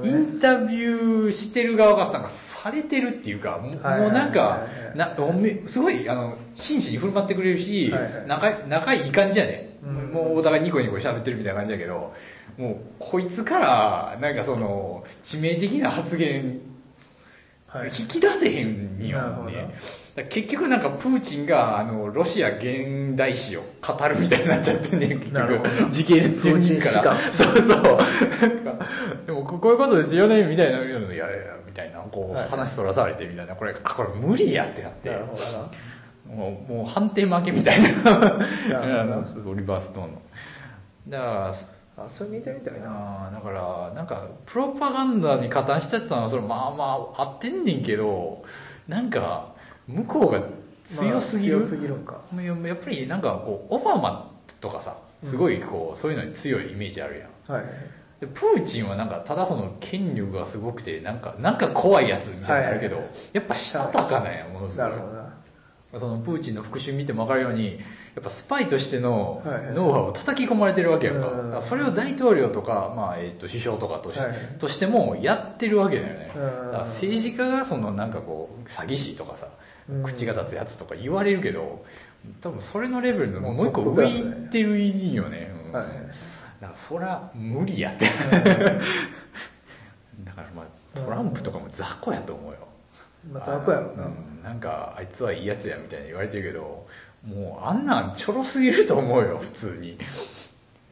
[0.05, 7.92] インタビューしてる側がなんかされてるっていうか、もうなんか、なおめすごい、あの、真摯に振る舞ってくれるし、
[8.27, 9.77] 仲い仲いい感じやね。
[9.83, 10.12] うん。
[10.12, 12.14] もうお互いニコニコ喋ってるみたいな感じやけど、
[12.59, 16.61] もうこいつから、なんかその、致命的な発言、
[17.67, 19.57] はい引き出せへんによなるほどね。
[19.57, 19.71] だか
[20.17, 25.91] ら結局なんかプーチンが、あの、ロシア現代史を語るみたいになっちゃってんねん、 結局。
[25.91, 27.33] 時系列順にかプら。
[27.33, 27.99] そうそう。
[29.27, 31.27] でもここういうことですよね、みたいな、いやいや、
[31.67, 35.11] みたいな、こう、はい話そらされてみたいな、これ、あこれ無理やってなって。
[36.27, 37.89] もう、もう判定負けみたいな。
[39.03, 39.25] な
[39.57, 40.23] リバーストーンの。
[41.09, 41.55] だから、
[41.97, 48.45] あそれ見てみたいなあーだから、なんか、プロパガンダに加担してたのは、それまあまあ、合ってんねんけど、
[48.89, 49.53] なんか、
[49.87, 50.43] 向こうが
[50.85, 51.57] 強すぎる？
[51.57, 57.53] まあ強すぎるんかややっぱり、なんかこう、オバマとかさ、すごいこう、そういうのに強いイメージあるやん。
[57.53, 57.65] はい
[58.21, 64.85] でプーチンはなんか、ただその権力がすごくて、なんか、なんか怖いやつみたいになるけど、はいやっぱしたたかなんや、ものすご。
[64.85, 65.12] ないるほどな
[65.99, 67.77] そのプーチンの復讐見ても分かるように、
[68.15, 69.43] やっぱスパイとしての
[69.75, 71.29] ノウハウを叩き込まれてるわけやんか。
[71.29, 76.31] からそれを大統領とか、まあ、えっ、と、首相とかとし,、はいとしてもやってるわけだよね。
[76.87, 79.49] 政治家がそのなんかこう、詐欺師とかさ
[79.91, 81.85] うん、口が立つやつとか言われるけど、
[82.41, 85.51] 多分それのレベルのもう一個上ラスだね行ってるよね。
[85.69, 85.87] うんはい
[86.61, 88.07] だからそりゃ無理やって。
[90.25, 92.69] だからまあ、トランプとかも雑魚やと思うよ。
[93.31, 94.05] まあ雑魚やろな。
[94.05, 94.43] うん。
[94.43, 96.87] なんか、あいつはいいやつやみたいに言われてるけど、
[97.27, 99.99] もうあんなんちょろすぎると思うよ、普通に。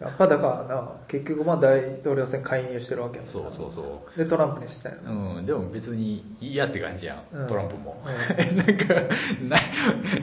[0.01, 5.11] やっぱだからな、結局まあ大統領選介入してるわけやそうそうそで、トランプにしたよな。
[5.11, 7.49] うん、でも別に嫌って感じやん、うん。
[7.49, 8.03] トランプも。
[8.05, 8.09] う
[8.57, 8.95] なんか、
[9.43, 9.59] な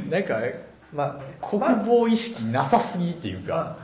[0.10, 0.40] なんか、
[0.94, 1.38] まあね。
[1.42, 3.78] 国まあ防意識なさすぎっていうか、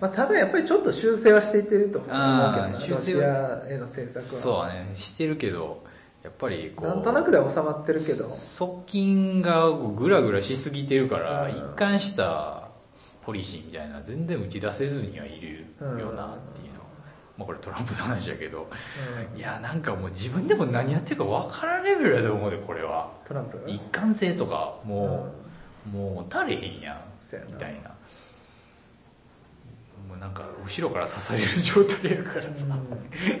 [0.00, 4.40] まあ、ただやっぱりちょっと修正はしていってると思うけどあーな、ロシアへの政策は。
[4.40, 5.84] そうだね、してるけど、
[6.26, 8.24] やっぱりこう、なんとなくでは収まってるけど。
[8.24, 11.50] 側近がぐらぐらしすぎてるから、うん。
[11.52, 12.64] 一貫した
[13.22, 16.80] ポリシーみたいな全然打ち出せずにはいるよなっていうの、
[17.38, 18.68] まあこれトランプの話だけど、
[19.32, 19.38] うん。
[19.38, 23.12] いやなんかもう自分でも何やってるか分からんレベルだと思うでこれは。
[23.24, 23.62] トランプ？
[23.68, 25.32] 一貫性とかも
[25.86, 27.92] う、もう足れへんやんみたいな
[30.08, 32.42] もうなんか後ろから刺される状態やから。
[32.42, 32.48] さ、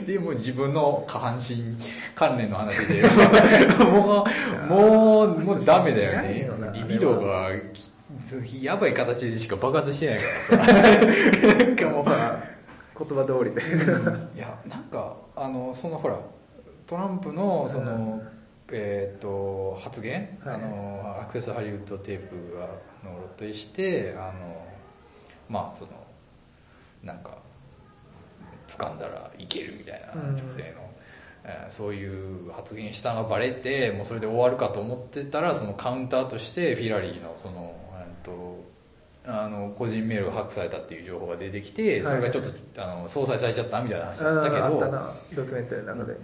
[0.06, 1.76] でもう自分の下半身
[2.14, 3.02] 関連の話で。
[3.78, 4.26] も
[4.68, 6.50] うもうもうダメだよね。
[6.74, 7.50] リビドが
[8.44, 10.24] きやばい形でしか爆発してないか
[10.56, 10.66] ら。
[10.66, 12.42] さなんかもうまあ、
[12.98, 14.10] 言葉通りというか。
[14.34, 16.18] いやなんかあのそのほら
[16.86, 18.22] トランプのその、
[18.70, 20.54] えー、と発言、はい。
[20.54, 22.66] あのアクセスハリウッドテープが
[23.04, 24.66] の露呈してあの
[25.48, 26.05] まあその
[27.06, 27.38] なんか
[28.68, 30.36] 掴んだらいけるみたいなうん。
[30.36, 30.90] 女性の、
[31.44, 38.64] えーそういう発言したのがバレてもうそれで終わるかと思ってたらそのカウンターとしてフィラリーのその、えー、と
[39.26, 46.16] あの個人メールがハックされたっていう情報が出てきてそれがちょっと、あの相殺されちゃったみたいな話だったけどあったな、ドキュメンタリーの中で。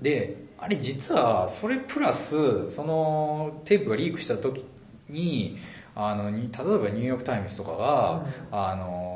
[0.00, 4.64] であれ実はそれプラスそのテープがリークした時
[5.08, 5.58] に
[5.94, 9.11] あのに例えばニューヨーク・タイムズとかが、あの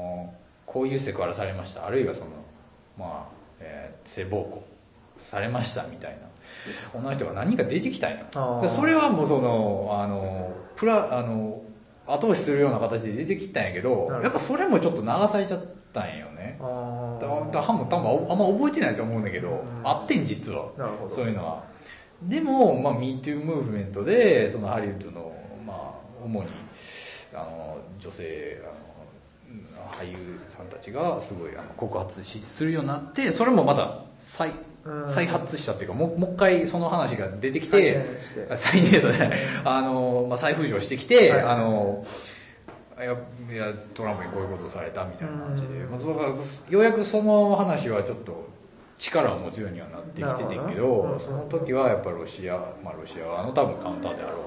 [0.77, 1.87] こういうセクハラされました。
[1.87, 2.27] あるいはその、
[2.99, 4.63] まあえー性暴行
[5.19, 6.19] されましたみたいな。
[6.93, 8.61] 女の人が何人か出てきたんよあー。
[8.61, 11.63] でそれはもうそのあのプラあの
[12.07, 16.59] 後押しするような形で出てきたんやけどやっぱそれもちょっと流されちゃったんよね。
[16.61, 19.59] あだだハンも多分あんま覚えてないと思うんだけど、うん。
[19.83, 20.73] あってん実は。
[20.77, 21.15] なるほど。
[21.15, 21.65] そういうのは。
[22.23, 25.35] でも、まあ、MeToo ムーブメントでそのハリウッドの、
[25.67, 26.49] まあ、主に
[27.33, 28.96] あの女性あのうん
[29.91, 30.17] 俳優
[30.57, 34.51] さんたちがすごいあの告発しするようになってそれもまた再
[34.85, 35.09] うん。
[35.09, 37.99] 再発したっていうかもうもう一回その話が出てき再て。
[37.99, 38.47] 燃して
[39.65, 41.41] あの、まあ、再浮上してきて、はい。
[41.43, 42.05] あの
[42.99, 45.91] いやいやトランプにこういうことをされたみたいな感じで、うん。
[45.91, 48.49] まあ、そうだからようやくその話はちょっと
[48.99, 54.39] 力を持つようにはなってきててんけどその時はやっぱロシア、まあ、ロシア側の多分カウンターであろ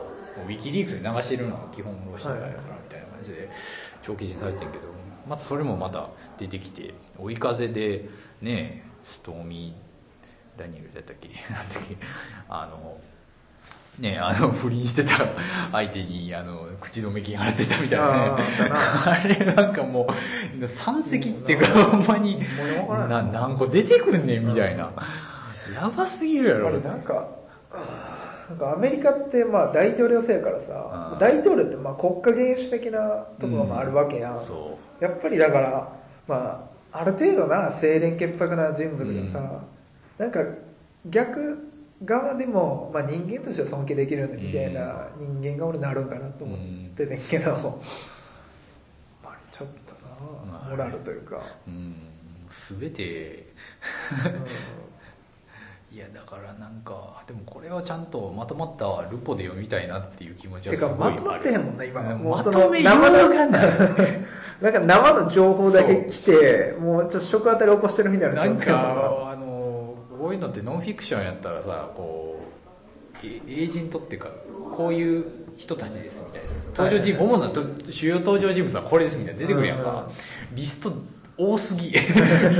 [0.43, 2.55] うウィキリークスに流してるのは基本ロシアやからみ
[2.89, 3.49] たいな感じで
[4.09, 4.83] 長期視されてんけど
[5.27, 8.09] またそれもまた出てきて追い風で
[8.41, 11.27] ねストーミーダニエルだったっけ？
[11.53, 11.95] なんだっけ？
[12.49, 12.99] あの
[13.99, 15.11] ねあの不倫してた
[15.71, 18.07] 相手にあの口止め金払ってたみたいな。
[18.37, 20.07] ねあ あれなんかも
[20.59, 22.41] う山積っていうかほんまに
[23.31, 24.91] 何個出てくんねんみたいな。
[25.75, 26.69] やばすぎるやろ。
[26.69, 27.27] あれなんか、
[28.49, 34.41] なんかアメリカってまあ大統領制やからさう、ん大統領ってまあ国家元首的なところもあるわけやん。
[34.41, 39.61] そやっぱりだから、まあ、ある程度な清廉潔白な人物がさ、
[40.17, 40.43] なんか
[41.05, 41.69] 逆
[42.03, 46.59] 側でも、まあ、人間としては尊敬できるんだみたいな人間が俺なるんかなと思っ
[46.95, 47.61] てんねんけど、やっ
[49.23, 49.95] ぱりちょっと
[50.51, 51.95] な、モラルというか、うん。
[52.49, 53.45] 全て
[54.25, 54.88] う
[55.91, 61.15] いやだからなんかでもこれはちゃんとまとまったルポで読みたいなっていう気持ちん、はすごいある。
[61.15, 62.13] てかまとまってへんもんな今。
[62.13, 63.71] うんもう生のがない。
[64.61, 72.39] なんか生の情報だけ来てもうちょっと食当たり起こしてるみたいななんかあのこういうのってノンフィクションやったらさこ
[73.23, 74.29] うエエージェントっていうか
[74.75, 75.25] こういう
[75.57, 76.49] 人たちですみたいな。
[76.77, 80.09] 登場人物、主なと主要登場人物はこれですみたいな出てくるやんか、
[80.53, 80.93] リスト
[81.39, 81.91] 多すぎ。
[81.91, 81.97] リ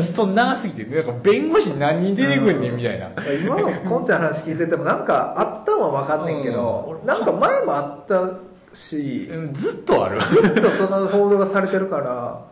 [0.01, 7.05] スト長すぎてなんか弁護士何人出てくんねんみたいな、今のこんちゃんの話聞いててもなんかあったのは分かんねんけど、うん。
[7.05, 8.39] なんか前もあった
[8.73, 10.21] し、うんずっとある。
[10.21, 12.45] ずっとその報道がされてるから、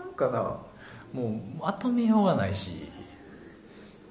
[0.00, 0.60] なんかな、
[1.12, 2.88] もうまとめようがないし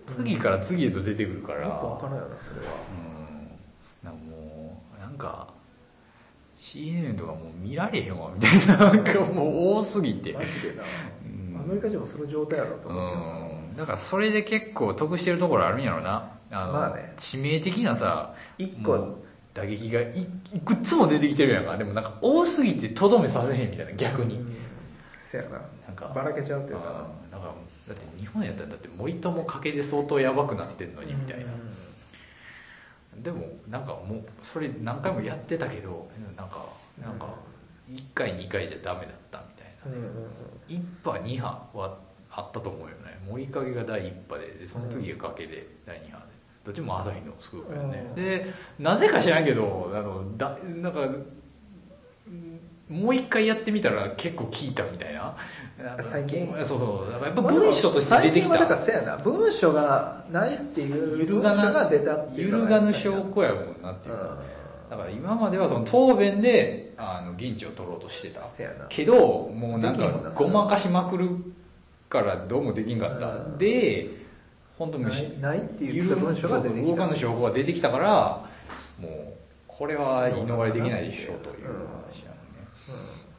[0.08, 2.74] 次から次へと出てくるから、よく分からんよな、それは。
[4.04, 4.10] うん。
[4.10, 5.54] なんかもうなんか
[6.58, 8.78] CNN とかもう見られへんわみたいな。
[8.78, 10.34] なんかもう多すぎて。
[10.34, 11.27] マジでな、うん
[11.68, 13.28] アメリカ人もその状態やろうとう思うけどな。
[13.74, 13.76] ん。
[13.76, 16.32] だからそれで結構得してるところあるんやろな。
[16.50, 17.14] あの、まあね。
[17.18, 18.92] 致命的なさ一個。
[18.92, 19.18] もう
[19.54, 21.78] 打撃がいいくつも出てきてるやんか。
[21.78, 24.56] でもなんか多すぎてとどめさせへんみたいな逆に、うん。
[25.24, 25.62] せやな。
[25.88, 27.08] なんかばらけちゃうというか。
[27.24, 27.32] うん。
[27.32, 27.52] だから
[27.88, 31.46] だって日本やったらだって森友賭けで相当やばくなってんのにみたいな、
[33.16, 36.66] でもなんかもうそれ何回もやってたけどなんか
[37.02, 37.34] なんか
[37.90, 39.98] 1回2回じゃダメだったみたいな。
[39.98, 40.28] うんうんうん
[40.68, 41.98] 1波2波は
[42.30, 43.20] あったと思うよね。
[43.28, 46.26] 森影が第1波ででその次が崖で第2波で。
[46.66, 48.24] どっちも朝日のスクープやね、うん。
[48.24, 51.06] でなぜか知らんけどあのだなんかう
[52.30, 52.60] ん
[52.90, 55.36] もう一回やってみたら結構効いたみたいな。
[56.02, 56.48] 最近？
[56.64, 57.12] そうそう。
[57.12, 59.18] やっぱ文章として出てき最近はだからたせやな。
[59.18, 64.22] 文章がないっていう揺るが文章がな出たっていう揺るがぬ証拠やもんなっていうか。
[64.24, 64.57] うん
[64.90, 68.44] だから今まではその答弁であの銀地を取ろうとしてた。
[68.44, 68.86] せやな。
[68.90, 69.16] けど
[69.50, 71.30] もうなんかごまかしまくる
[72.10, 73.58] からどうもできんかった、うん。
[73.58, 74.10] で
[74.78, 76.84] 本当無ないないって言ってた文章が出てきた。
[76.84, 78.46] そうそう動かぬ証拠が出てきたから
[79.00, 79.34] もう
[79.68, 82.64] これは言い逃れできないでしょうという話なのね。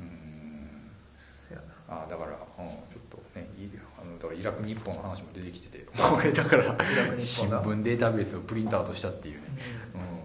[0.00, 0.06] うん。
[0.06, 0.90] うん。
[1.34, 2.04] せやな。
[2.04, 3.70] あだから、うん、ちょっとねいい
[4.00, 5.78] あのだからイラク日報の話も出てきてて。
[6.14, 6.76] 俺だから
[7.18, 9.42] 新聞データベースをプリントアウトしたっていうね、
[9.94, 10.00] うん。
[10.00, 10.17] まあ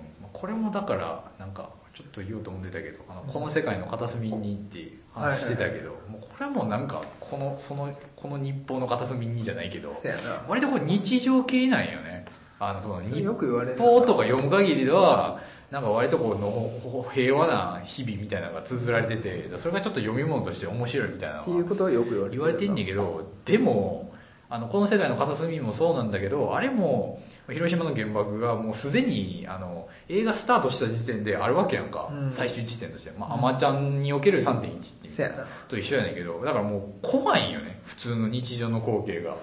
[0.43, 10.43] これもだからなんかちょっと言おうと思ってたけどあのこの世界の片隅にって話してたけど、もうこれもなんかこのそのこの日報の片隅にじゃないけどせやな。
[10.49, 12.25] 割とこれ日常系なんよね。
[12.59, 15.39] あのそのそれ日よく言われる報とか読む限りでは
[15.71, 24.11] なんか割とこうの平和な日々みたいなのが綴られててそれがちょっと読み物として面白いみたいなっていうことはよく言われてる言われてんねんけどでも
[24.49, 32.31] あのこの世界の片隅もそうなんだけどあれも広島の原爆がもうすでにあの映画スタートした時点であるわけやんか、うん。
[32.31, 35.45] 最終地点としては、まあ、アマちゃんにおける3.1っていう。
[35.67, 36.41] と一緒やねんけど。
[36.43, 37.81] だからもう怖いんよね。
[37.85, 39.35] 普通の日常の光景が。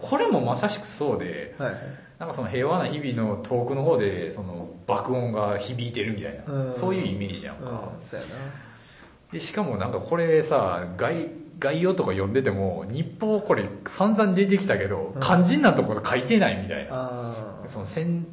[0.00, 1.80] これもまさしくそうではいはい。
[2.18, 6.72] なんかその平和な日々の遠くの方でその爆音が響いてるみたいな、うん。
[6.72, 9.32] そういうイメージやんか、うん。
[9.32, 11.28] でしかもなんかこれさ概
[11.58, 15.20] 概要とか読んでても日報これ散々出てきたけど、うん。
[15.20, 18.26] 肝心なところ書いてないみたいな、ああその戦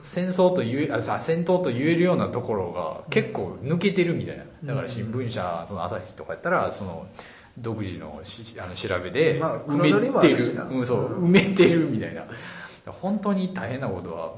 [0.00, 4.44] 戦争と言えあさ戦闘と言えるようなところが結構抜けてるみたいな。
[4.64, 7.06] だから新聞社その朝日とかやったらその
[7.58, 10.64] 独自のしあの調べでまあ埋めてる、るしな。
[10.64, 11.28] うん、そううん。
[11.28, 12.26] 埋めてるみたいな。
[13.00, 14.34] 本当に大変なことは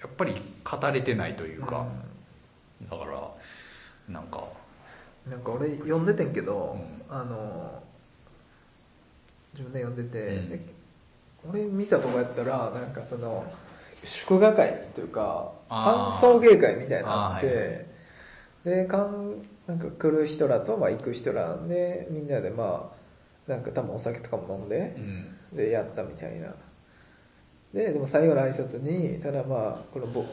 [0.00, 1.86] やっぱり語れてないというか、
[2.90, 3.28] だから
[4.08, 4.44] なんか
[5.28, 6.76] なんか俺読んでてんけど、
[7.08, 7.14] うん。
[7.14, 7.82] あの
[9.52, 10.48] 自分で読んでて、うん。
[10.48, 10.60] で
[11.50, 13.44] 俺見たとこやったらなんかその
[14.04, 17.86] 祝賀会というか歓送迎会みたいなのあって、
[18.64, 18.76] はい。
[18.76, 22.92] でかんなんか来る人らと、まあ、行く人らでみんなでま
[23.48, 25.00] あなんか多分お酒とかも飲んでう、
[25.54, 25.56] ん。
[25.56, 26.54] でやったみたいな。
[27.74, 30.24] ででも最後の挨拶にただまあこのぼ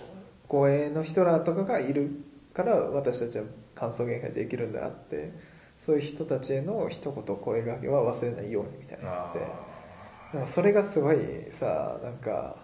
[0.48, 2.10] 護衛の人らとかがいる
[2.54, 3.46] から私たちは
[3.80, 5.32] 歓送迎会できるんだなって
[5.80, 11.18] そういう人たちへの一言声掛けは忘れないようにみたいなやつでなんかそれがすごい
[11.52, 12.58] さなんか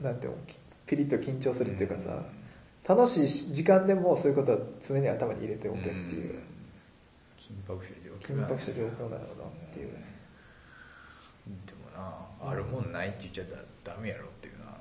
[0.00, 0.56] なんていうのき
[0.86, 2.22] ピリッと緊張するっていうかさ、
[2.94, 6.42] 楽しい時間でもそういうことは常に頭に入れておけっていう、ん。
[7.38, 9.18] 緊迫した状況緊迫した状況なのなっ
[9.72, 9.90] ていう、
[11.66, 13.56] でもなあるもんないって言っちゃった
[13.90, 14.77] らダメやろっていうな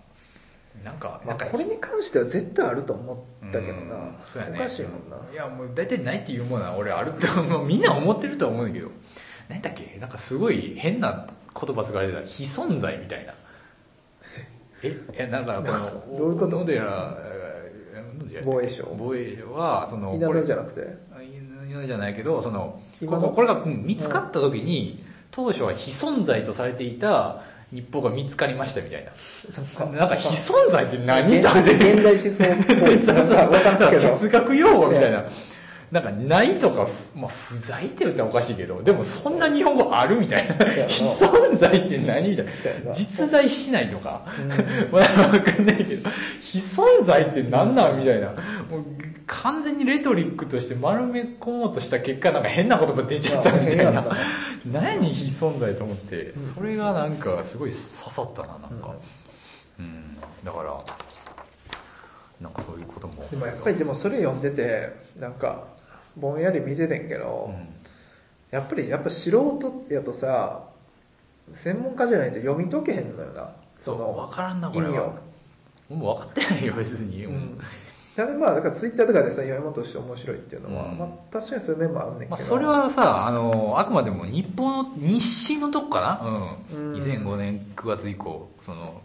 [0.84, 4.60] なんかまあ、これに関しては絶対あると思ったけどな、うんそうやね。
[4.60, 8.90] おかしいもんな、いやもう大体ないっていうものは俺あるって もうみんな思ってるとは思うんだけど。
[9.50, 9.98] 何だっけ？
[10.00, 11.28] なんかすごい変な
[11.60, 12.22] 言葉使われてた。
[12.26, 13.34] 非存在みたいな。
[14.84, 16.58] ええなんかこのどういうこと？
[16.60, 17.18] 小野
[18.44, 18.96] 防衛省。
[18.98, 20.82] 防衛省はその稲これ田じゃなくて？
[21.16, 27.42] あ稲田じゃないけどそのここれがうん見つかった時に、当初は非存在とされていた
[27.72, 29.92] 日報が見つかりましたみたいな。
[29.92, 32.98] なんか非存在って何だ現現代思想っぽい。
[32.98, 34.20] そうそうそう。
[34.20, 35.26] 哲学用語みたいな。
[35.92, 40.56] なんか、ないとか、まあ、不在って言ったらおかしいけど、でもそんな日本語あるみたいな。
[40.88, 42.52] 非存在って何みたいな。
[42.90, 42.94] な。
[42.94, 44.26] 実在しないとか。
[44.92, 46.10] わかんないけど、
[46.42, 48.32] 非存在って何なんみたいな。
[48.32, 48.86] もう、
[49.28, 54.04] 完全にレトリックとして丸め込もうとした結果、なんか変な言葉出ちゃったみたいな。
[54.66, 57.82] 何非存在と思ってうん、それがなんかすごい刺
[58.12, 58.96] さったな、なんか。
[59.80, 60.18] うん。
[60.44, 60.84] だから、
[62.42, 63.28] なんかそういうことも。
[63.30, 65.68] でもやっぱりでもそれ読んでてなんか
[66.16, 67.78] ぼんやり見ててんけど、うん
[68.50, 70.70] やっぱりやっぱ素人やとさ
[71.52, 75.98] 専門家じゃないと読み解けへんのよなそう、のわからんな、これは意味を。
[75.98, 77.26] もう分かってないよ、別に。
[77.26, 77.64] うんた
[78.26, 80.98] だまあだからツイッターとかでさ読み物として面白いっていうのは、うん。
[80.98, 86.66] まあ確かにそういう面もあるねんけど、まあ、それはさ、あの、あくまでも日本の、日清のとこかな？
[86.74, 86.92] うん。
[86.92, 86.98] うん。
[86.98, 89.02] 2005年9月以降、その、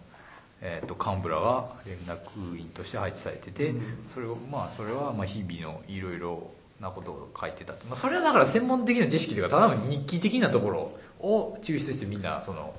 [0.63, 3.83] えっ、と、幹部らが連絡員として配置されてて、うん。
[4.09, 6.51] それを、まあ、それは、まあ、日々のいろいろ
[6.81, 7.73] なことを書いてた。
[7.73, 12.75] まあ、それはだから専門的な知識というか、ただの日記的なところを抽出してみんな、その、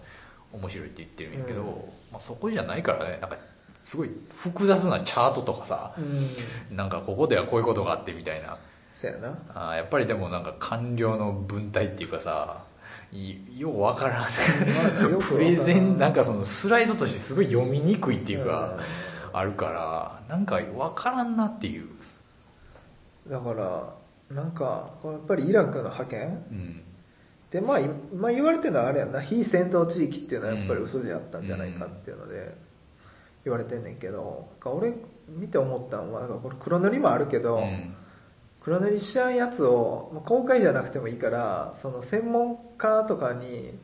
[0.54, 1.68] 面白いって言ってるんやけど、うん。
[2.12, 3.38] まあ、そこじゃないからね、なんか、
[3.84, 8.58] すごい複雑なチャートとかさ、うんなんかここではこういうことがあってみたいな。
[8.92, 9.38] そやな。
[9.54, 12.64] あーやっぱりでもなんか官僚の文体っていうかさ、
[13.12, 15.20] いようわからん。
[15.20, 18.78] プレゼン、なんかそのスライドとしてすごい読みにくいっていうか、
[19.34, 21.88] あるから、なんかわからんなっていう。
[23.28, 23.94] だから、
[24.30, 26.46] なんか、やっぱりイラクの派遣？
[26.52, 26.84] うん。
[27.52, 32.56] で、まあ、今言われてるのはあれやんな、非戦闘地域っていうのはやっぱり嘘であったんじゃないかっていうので、
[33.46, 34.94] 言われてんねんけど、俺
[35.28, 37.96] 見て思ったのは、これ黒塗りもあるけど、うん
[38.62, 43.78] 黒塗りしちゃうやつを、まあ公開じゃなくてもいいから、その専門家とかに、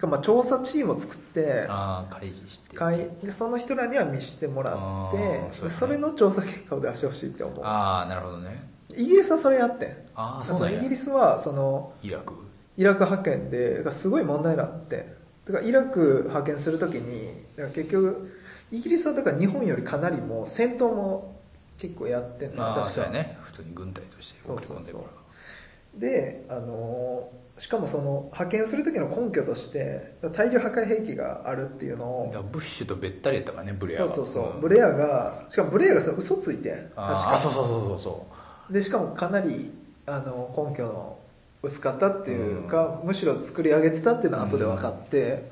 [0.00, 2.76] まあ調査チームを作って、ああ、開示して。
[3.24, 4.74] でその人らには見してもらっ
[5.12, 8.68] てそねでそれの調査結果を出してほしいって思うああ、なるほどね。
[8.96, 12.34] イギリスはそれやってんあーそうイギリスはそのイラク？
[12.76, 15.14] イラク派遣ですごい問題になって
[15.46, 18.32] だからイラク派遣するときにだから結局
[18.70, 21.40] イギリスはだから日本よりかなりもう戦闘も
[21.78, 22.92] 結構やってんのああ、確か。
[22.92, 23.38] そうやね。
[23.42, 26.00] 普通に軍隊として送り込んでるから。
[26.00, 32.48] で、あのーしかもその派遣する時の根拠として大量破壊兵器があるっていうのを。
[32.52, 34.08] ブッシュとべったりやったからね、ブレアが。
[34.08, 34.60] そうそうそう、ん。
[34.60, 36.74] ブレアがしかもブレアがさ嘘ついてん。
[36.74, 37.34] 確か。
[37.34, 38.26] あ、そうそうそうそうそ
[38.70, 38.72] う。
[38.72, 39.72] でしかもかなり
[40.06, 41.18] あの根拠の
[41.62, 45.50] 薄かったっていうか、むしろ作り上げてたっていうのは後で分かって、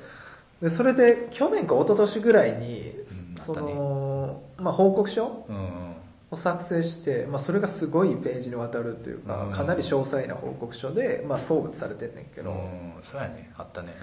[0.61, 5.93] でそれで去年か一昨年ぐらいに、うんその、まあ、報告書うん。
[6.29, 9.53] を作成して、まあ、それがすごいページにわたるっていうか、うん。
[9.53, 13.53] かなり詳細な報告書で、まあ、送付されてんねんけど、うん、そうやね。
[13.57, 13.93] あったね。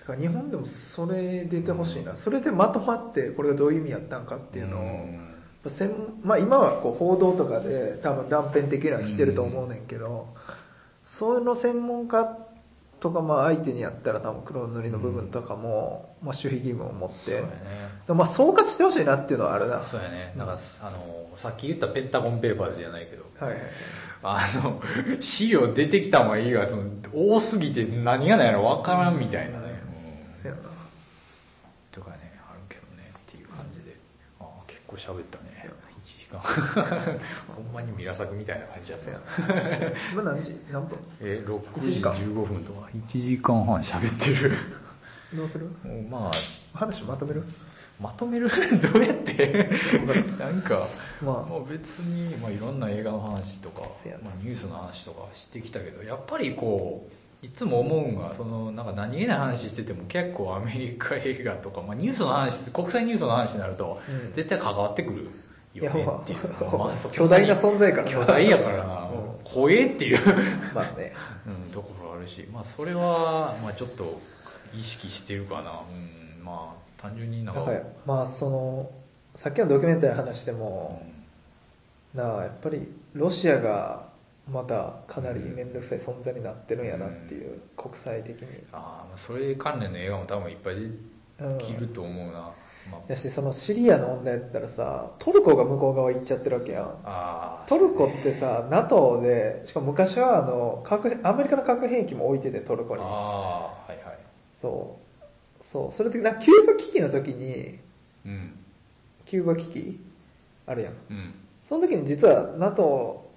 [0.00, 5.70] だから日本でもそれ出てほしいな、それでまとまってこれがどういう意味やったんかっていうのを、うん。
[5.70, 5.92] 専
[6.22, 10.28] まあ、今はこう報道とかで多分断片的には来てると思うねんけど、
[11.04, 12.38] そういうの専門家
[13.00, 17.42] とかまあ相手にやったら多分黒塗りの部分とかも、まあ、守秘義務を持って、
[18.06, 19.82] そうまあ総括してほしいなっていうのはあるな。
[19.82, 20.32] そうやね。
[20.36, 23.62] なんか、あの、さっき言ったペンタゴンペーパーズじゃないけど、はいはい。
[24.22, 24.82] あの、
[25.20, 26.68] 資料出てきたのはいいが、
[27.14, 29.82] 多すぎて何がないのわからんみたいなね。
[30.24, 30.68] うんそうやな。
[31.92, 33.96] とかね、あるけどね、っていう感じで。
[34.40, 35.44] ああ、結構喋ったね。
[35.50, 35.70] そう。
[35.70, 35.72] や
[36.04, 36.40] 1時間。
[37.56, 39.10] ほんまにミラ作みたいな感じだった。
[39.10, 39.18] よ。
[40.12, 40.54] 今何時？
[40.70, 40.98] 何分？
[41.20, 43.64] え、6 1時時間15分とか、1時間。
[43.64, 44.52] 半喋ってる。
[45.34, 45.70] どうする？
[46.10, 46.30] ま
[46.74, 47.42] あ、話まとめる？
[48.00, 48.48] まとめる？
[48.92, 49.68] どうやって？
[50.38, 50.86] なんか、
[51.22, 51.50] まあ。
[51.50, 53.82] もう別に、まあ、いろんな映画の話とか、
[54.22, 65.30] まあ、ニュースの話とかしてきたけど、やっぱりこう、いつも思うんが、その、なんか何気ない話してても結構アメリカ映画とか、まあ、ニュースの話、国際ニュースの話になると、うん絶対関わってくる
[65.74, 66.38] よねっていう。
[66.76, 70.18] まあ巨大な存在感巨大やからな、うん怖えっていう。
[70.74, 71.14] まあね。
[71.46, 74.20] うん、ところあるし、まあそれは、まあちょっと
[74.74, 75.80] 意識してるかな。
[75.90, 77.66] うん、まあ単純になんか、
[78.04, 78.90] まあその、
[79.34, 81.02] さっきのドキュメンタリーの話でも、
[82.14, 84.07] なあ、やっぱりロシアが
[84.50, 88.48] またかなり面倒くさい存在になってるんやなっていう、国際的に。
[88.72, 90.90] ああ、まあそれ関連の映画も多分いっぱいで
[91.60, 92.52] きると思うな。
[92.90, 97.66] まあ、だし、そのシリアの問題だったらさ、トルコが向こう側行っちゃってるわけやん。
[97.66, 103.02] トルコってさ、NATO で、しかも昔はあの、核、アメリカの核兵器も置いてて、トルコに。
[103.04, 104.18] ああ、はいはい。
[104.54, 104.98] そ
[105.60, 105.62] う。
[105.62, 105.92] そう。
[105.92, 107.78] それで、なキューバ危機の時に、
[108.24, 108.58] うん。
[109.26, 110.00] キューバ危機
[110.66, 110.94] あるやん。
[111.10, 111.34] うん。
[111.64, 113.27] その時に実は NATO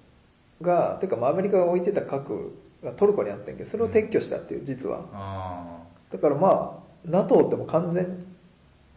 [0.62, 5.06] が、てかまあアメリカが置いてた核がトルコにあったんやけど、それを撤去したっていう、実は。
[5.14, 5.78] あ
[6.12, 8.26] だからまあ、NATO ってもう完全、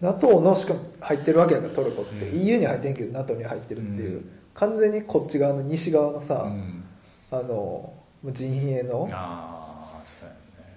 [0.01, 2.29] NATO のしか入ってるわけやから、トルコって。
[2.29, 4.19] うん EU に入ってんけど NATO に入ってるっていう。
[4.19, 6.21] うん完全にこっち側の西側のあ。
[6.21, 6.85] さ、うん。
[7.31, 7.93] あの、
[8.27, 9.09] 陣営の。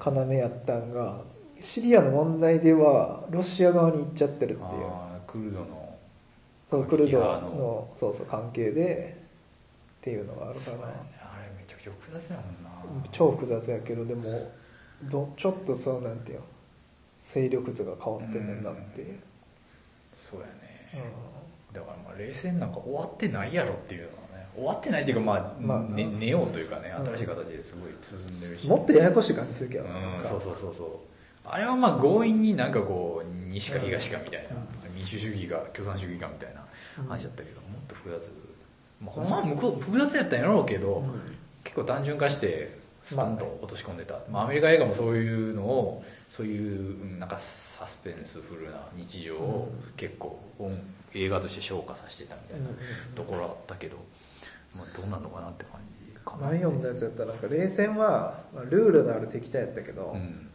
[0.03, 1.21] 要やったんが、
[1.59, 4.81] シリアの問題ではロシア側に行っちゃってるっていう。
[5.27, 5.95] クルドの。
[6.65, 9.16] そう、クルドの、そうそう、関係で、
[10.08, 10.93] っていうのがあるからそうやね。
[11.20, 13.10] あれめちゃくちゃ複雑やもんな。
[13.12, 14.49] 超複雑やけど、でも、
[15.03, 16.45] どちょっとそうなんていうの？
[17.26, 19.20] 勢力図が変わってんねんなっていう。
[20.16, 20.51] そうやね。
[20.93, 21.76] うん。
[21.76, 30.89] だからまあ冷戦なんか終わってないやろっていうのはね終わってないっていうかまあ、まあね、寝ようというかねうん新しい形ですごい進んでるし、もっとややこしい感じするけどうな、なんそうそうそうそう。
[31.43, 34.60] あれはまあ強引になんかこう西か東かみたいな、う
[34.95, 36.64] 民主主義か共産主義かみたいな
[36.99, 37.08] うん。
[37.08, 38.22] 話だったけど、もっと複雑、
[39.01, 41.21] まあ、ほんまは向こう複雑やったんやろうけど、うん。
[41.63, 49.93] 結構単純化してストンと落とし込んでた、まあアメリカ映画もそういうのをそういううんなんかサスペンスフルな日常をうん。
[49.93, 50.79] 結構音
[51.13, 52.67] 映画として昇華させてたみたいな
[53.15, 53.97] ところあったけど、
[54.75, 56.47] まあ、どうなるのかなって感じかな。
[56.47, 60.49] 前読んだやつやったらなんか冷戦は、まあ、ルールのある敵対やったけど、うん。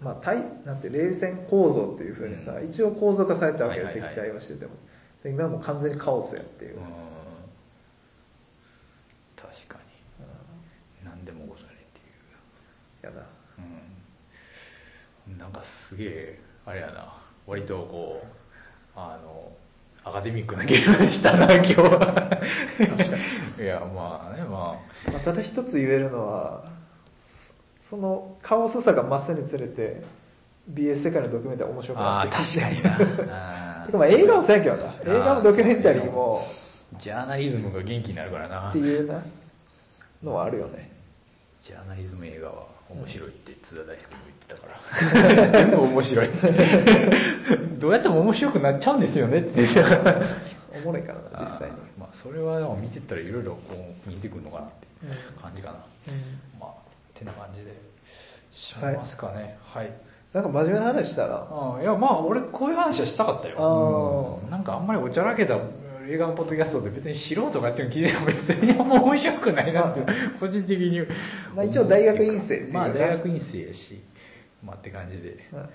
[0.00, 2.68] まあ対なんて冷戦構造っていうふうにさ、うん。
[2.68, 4.10] 一応構造化されたわけよ、はいはいはい。
[4.10, 4.72] 敵対はしてても。
[5.22, 6.82] で今はもう完全にカオスやっていう、うん
[9.36, 9.78] 確か
[15.56, 17.12] かすげえ、あれやな、
[17.46, 18.26] 割とこう、
[18.94, 19.52] あの、
[20.04, 22.40] アカデミックなゲームでしたな、 今日は。
[23.58, 24.76] いや、まあね、ま
[25.12, 26.64] まあ、ただ一つ言えるのは、
[27.20, 30.02] そそのカオスさが増すにつれて、
[30.72, 33.86] BS 世界のドキュメンタリー面白くあ、ああ、なって確かにな。
[33.98, 34.94] まあ映画もそうやけどな。
[35.04, 36.46] 映画もドキュメンタリーも、
[36.98, 38.70] ジャーナリズムが元気になるからな。
[38.70, 39.22] っていうな、
[40.22, 40.95] のはあるよね。
[41.66, 44.68] ジャーナリズム映画は面白いって津田大輔も言ってたか
[45.42, 45.50] ら。
[45.50, 46.28] 全部面白い。
[47.80, 50.26] どうやっても面白くなっちゃうんですよねって言ってたから。
[50.78, 51.76] おもろいからな、実際に。
[51.98, 55.74] まあ、それは見てったらいろいろこう見えてくるのかなっていう感じかな。
[56.06, 56.72] うんまあ、っ
[57.14, 57.72] てな感じで。
[58.52, 59.58] しますかね。
[59.64, 59.90] はい。
[60.32, 64.40] なんか真面目な話したら、ああいや、まあ、俺、こういう話はしたかったよ。
[64.44, 65.58] うんなんかあんまりおちゃらけた
[66.08, 70.00] 映画のポッドキャストで別に素人がやってるの聞いても別にあんま面白くないなって、
[70.38, 71.00] 個人的に。
[71.54, 74.00] まあ一応大学院生まあ、大学院生やし、
[74.64, 75.48] まあって感じで。
[75.52, 75.66] うんうん。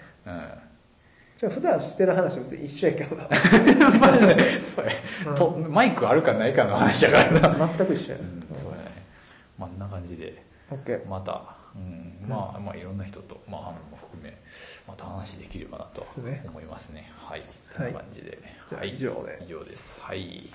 [1.38, 3.28] じゃあ普段してる話別に一緒やけどな。
[4.00, 4.96] まあね、それ、
[5.36, 7.68] とマイクあるかないかの話だからな。
[7.78, 8.20] 全く一緒や。
[8.20, 8.84] うん、そうやね。
[9.58, 10.44] まあ、こんな感じで。
[10.70, 11.08] オッケー。
[11.08, 14.40] また、うん、まあ、まあ、いろんな人と、まあ、ハムも含め、
[14.88, 16.04] また話できればなと
[16.48, 17.12] 思いますね。
[17.18, 17.44] はい。
[17.76, 18.38] そはいんな感じで。
[18.72, 18.96] はい。
[18.96, 20.02] 以上で以上です。
[20.02, 20.50] はい。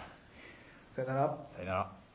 [0.90, 1.38] さよなら。
[1.52, 2.05] さよなら。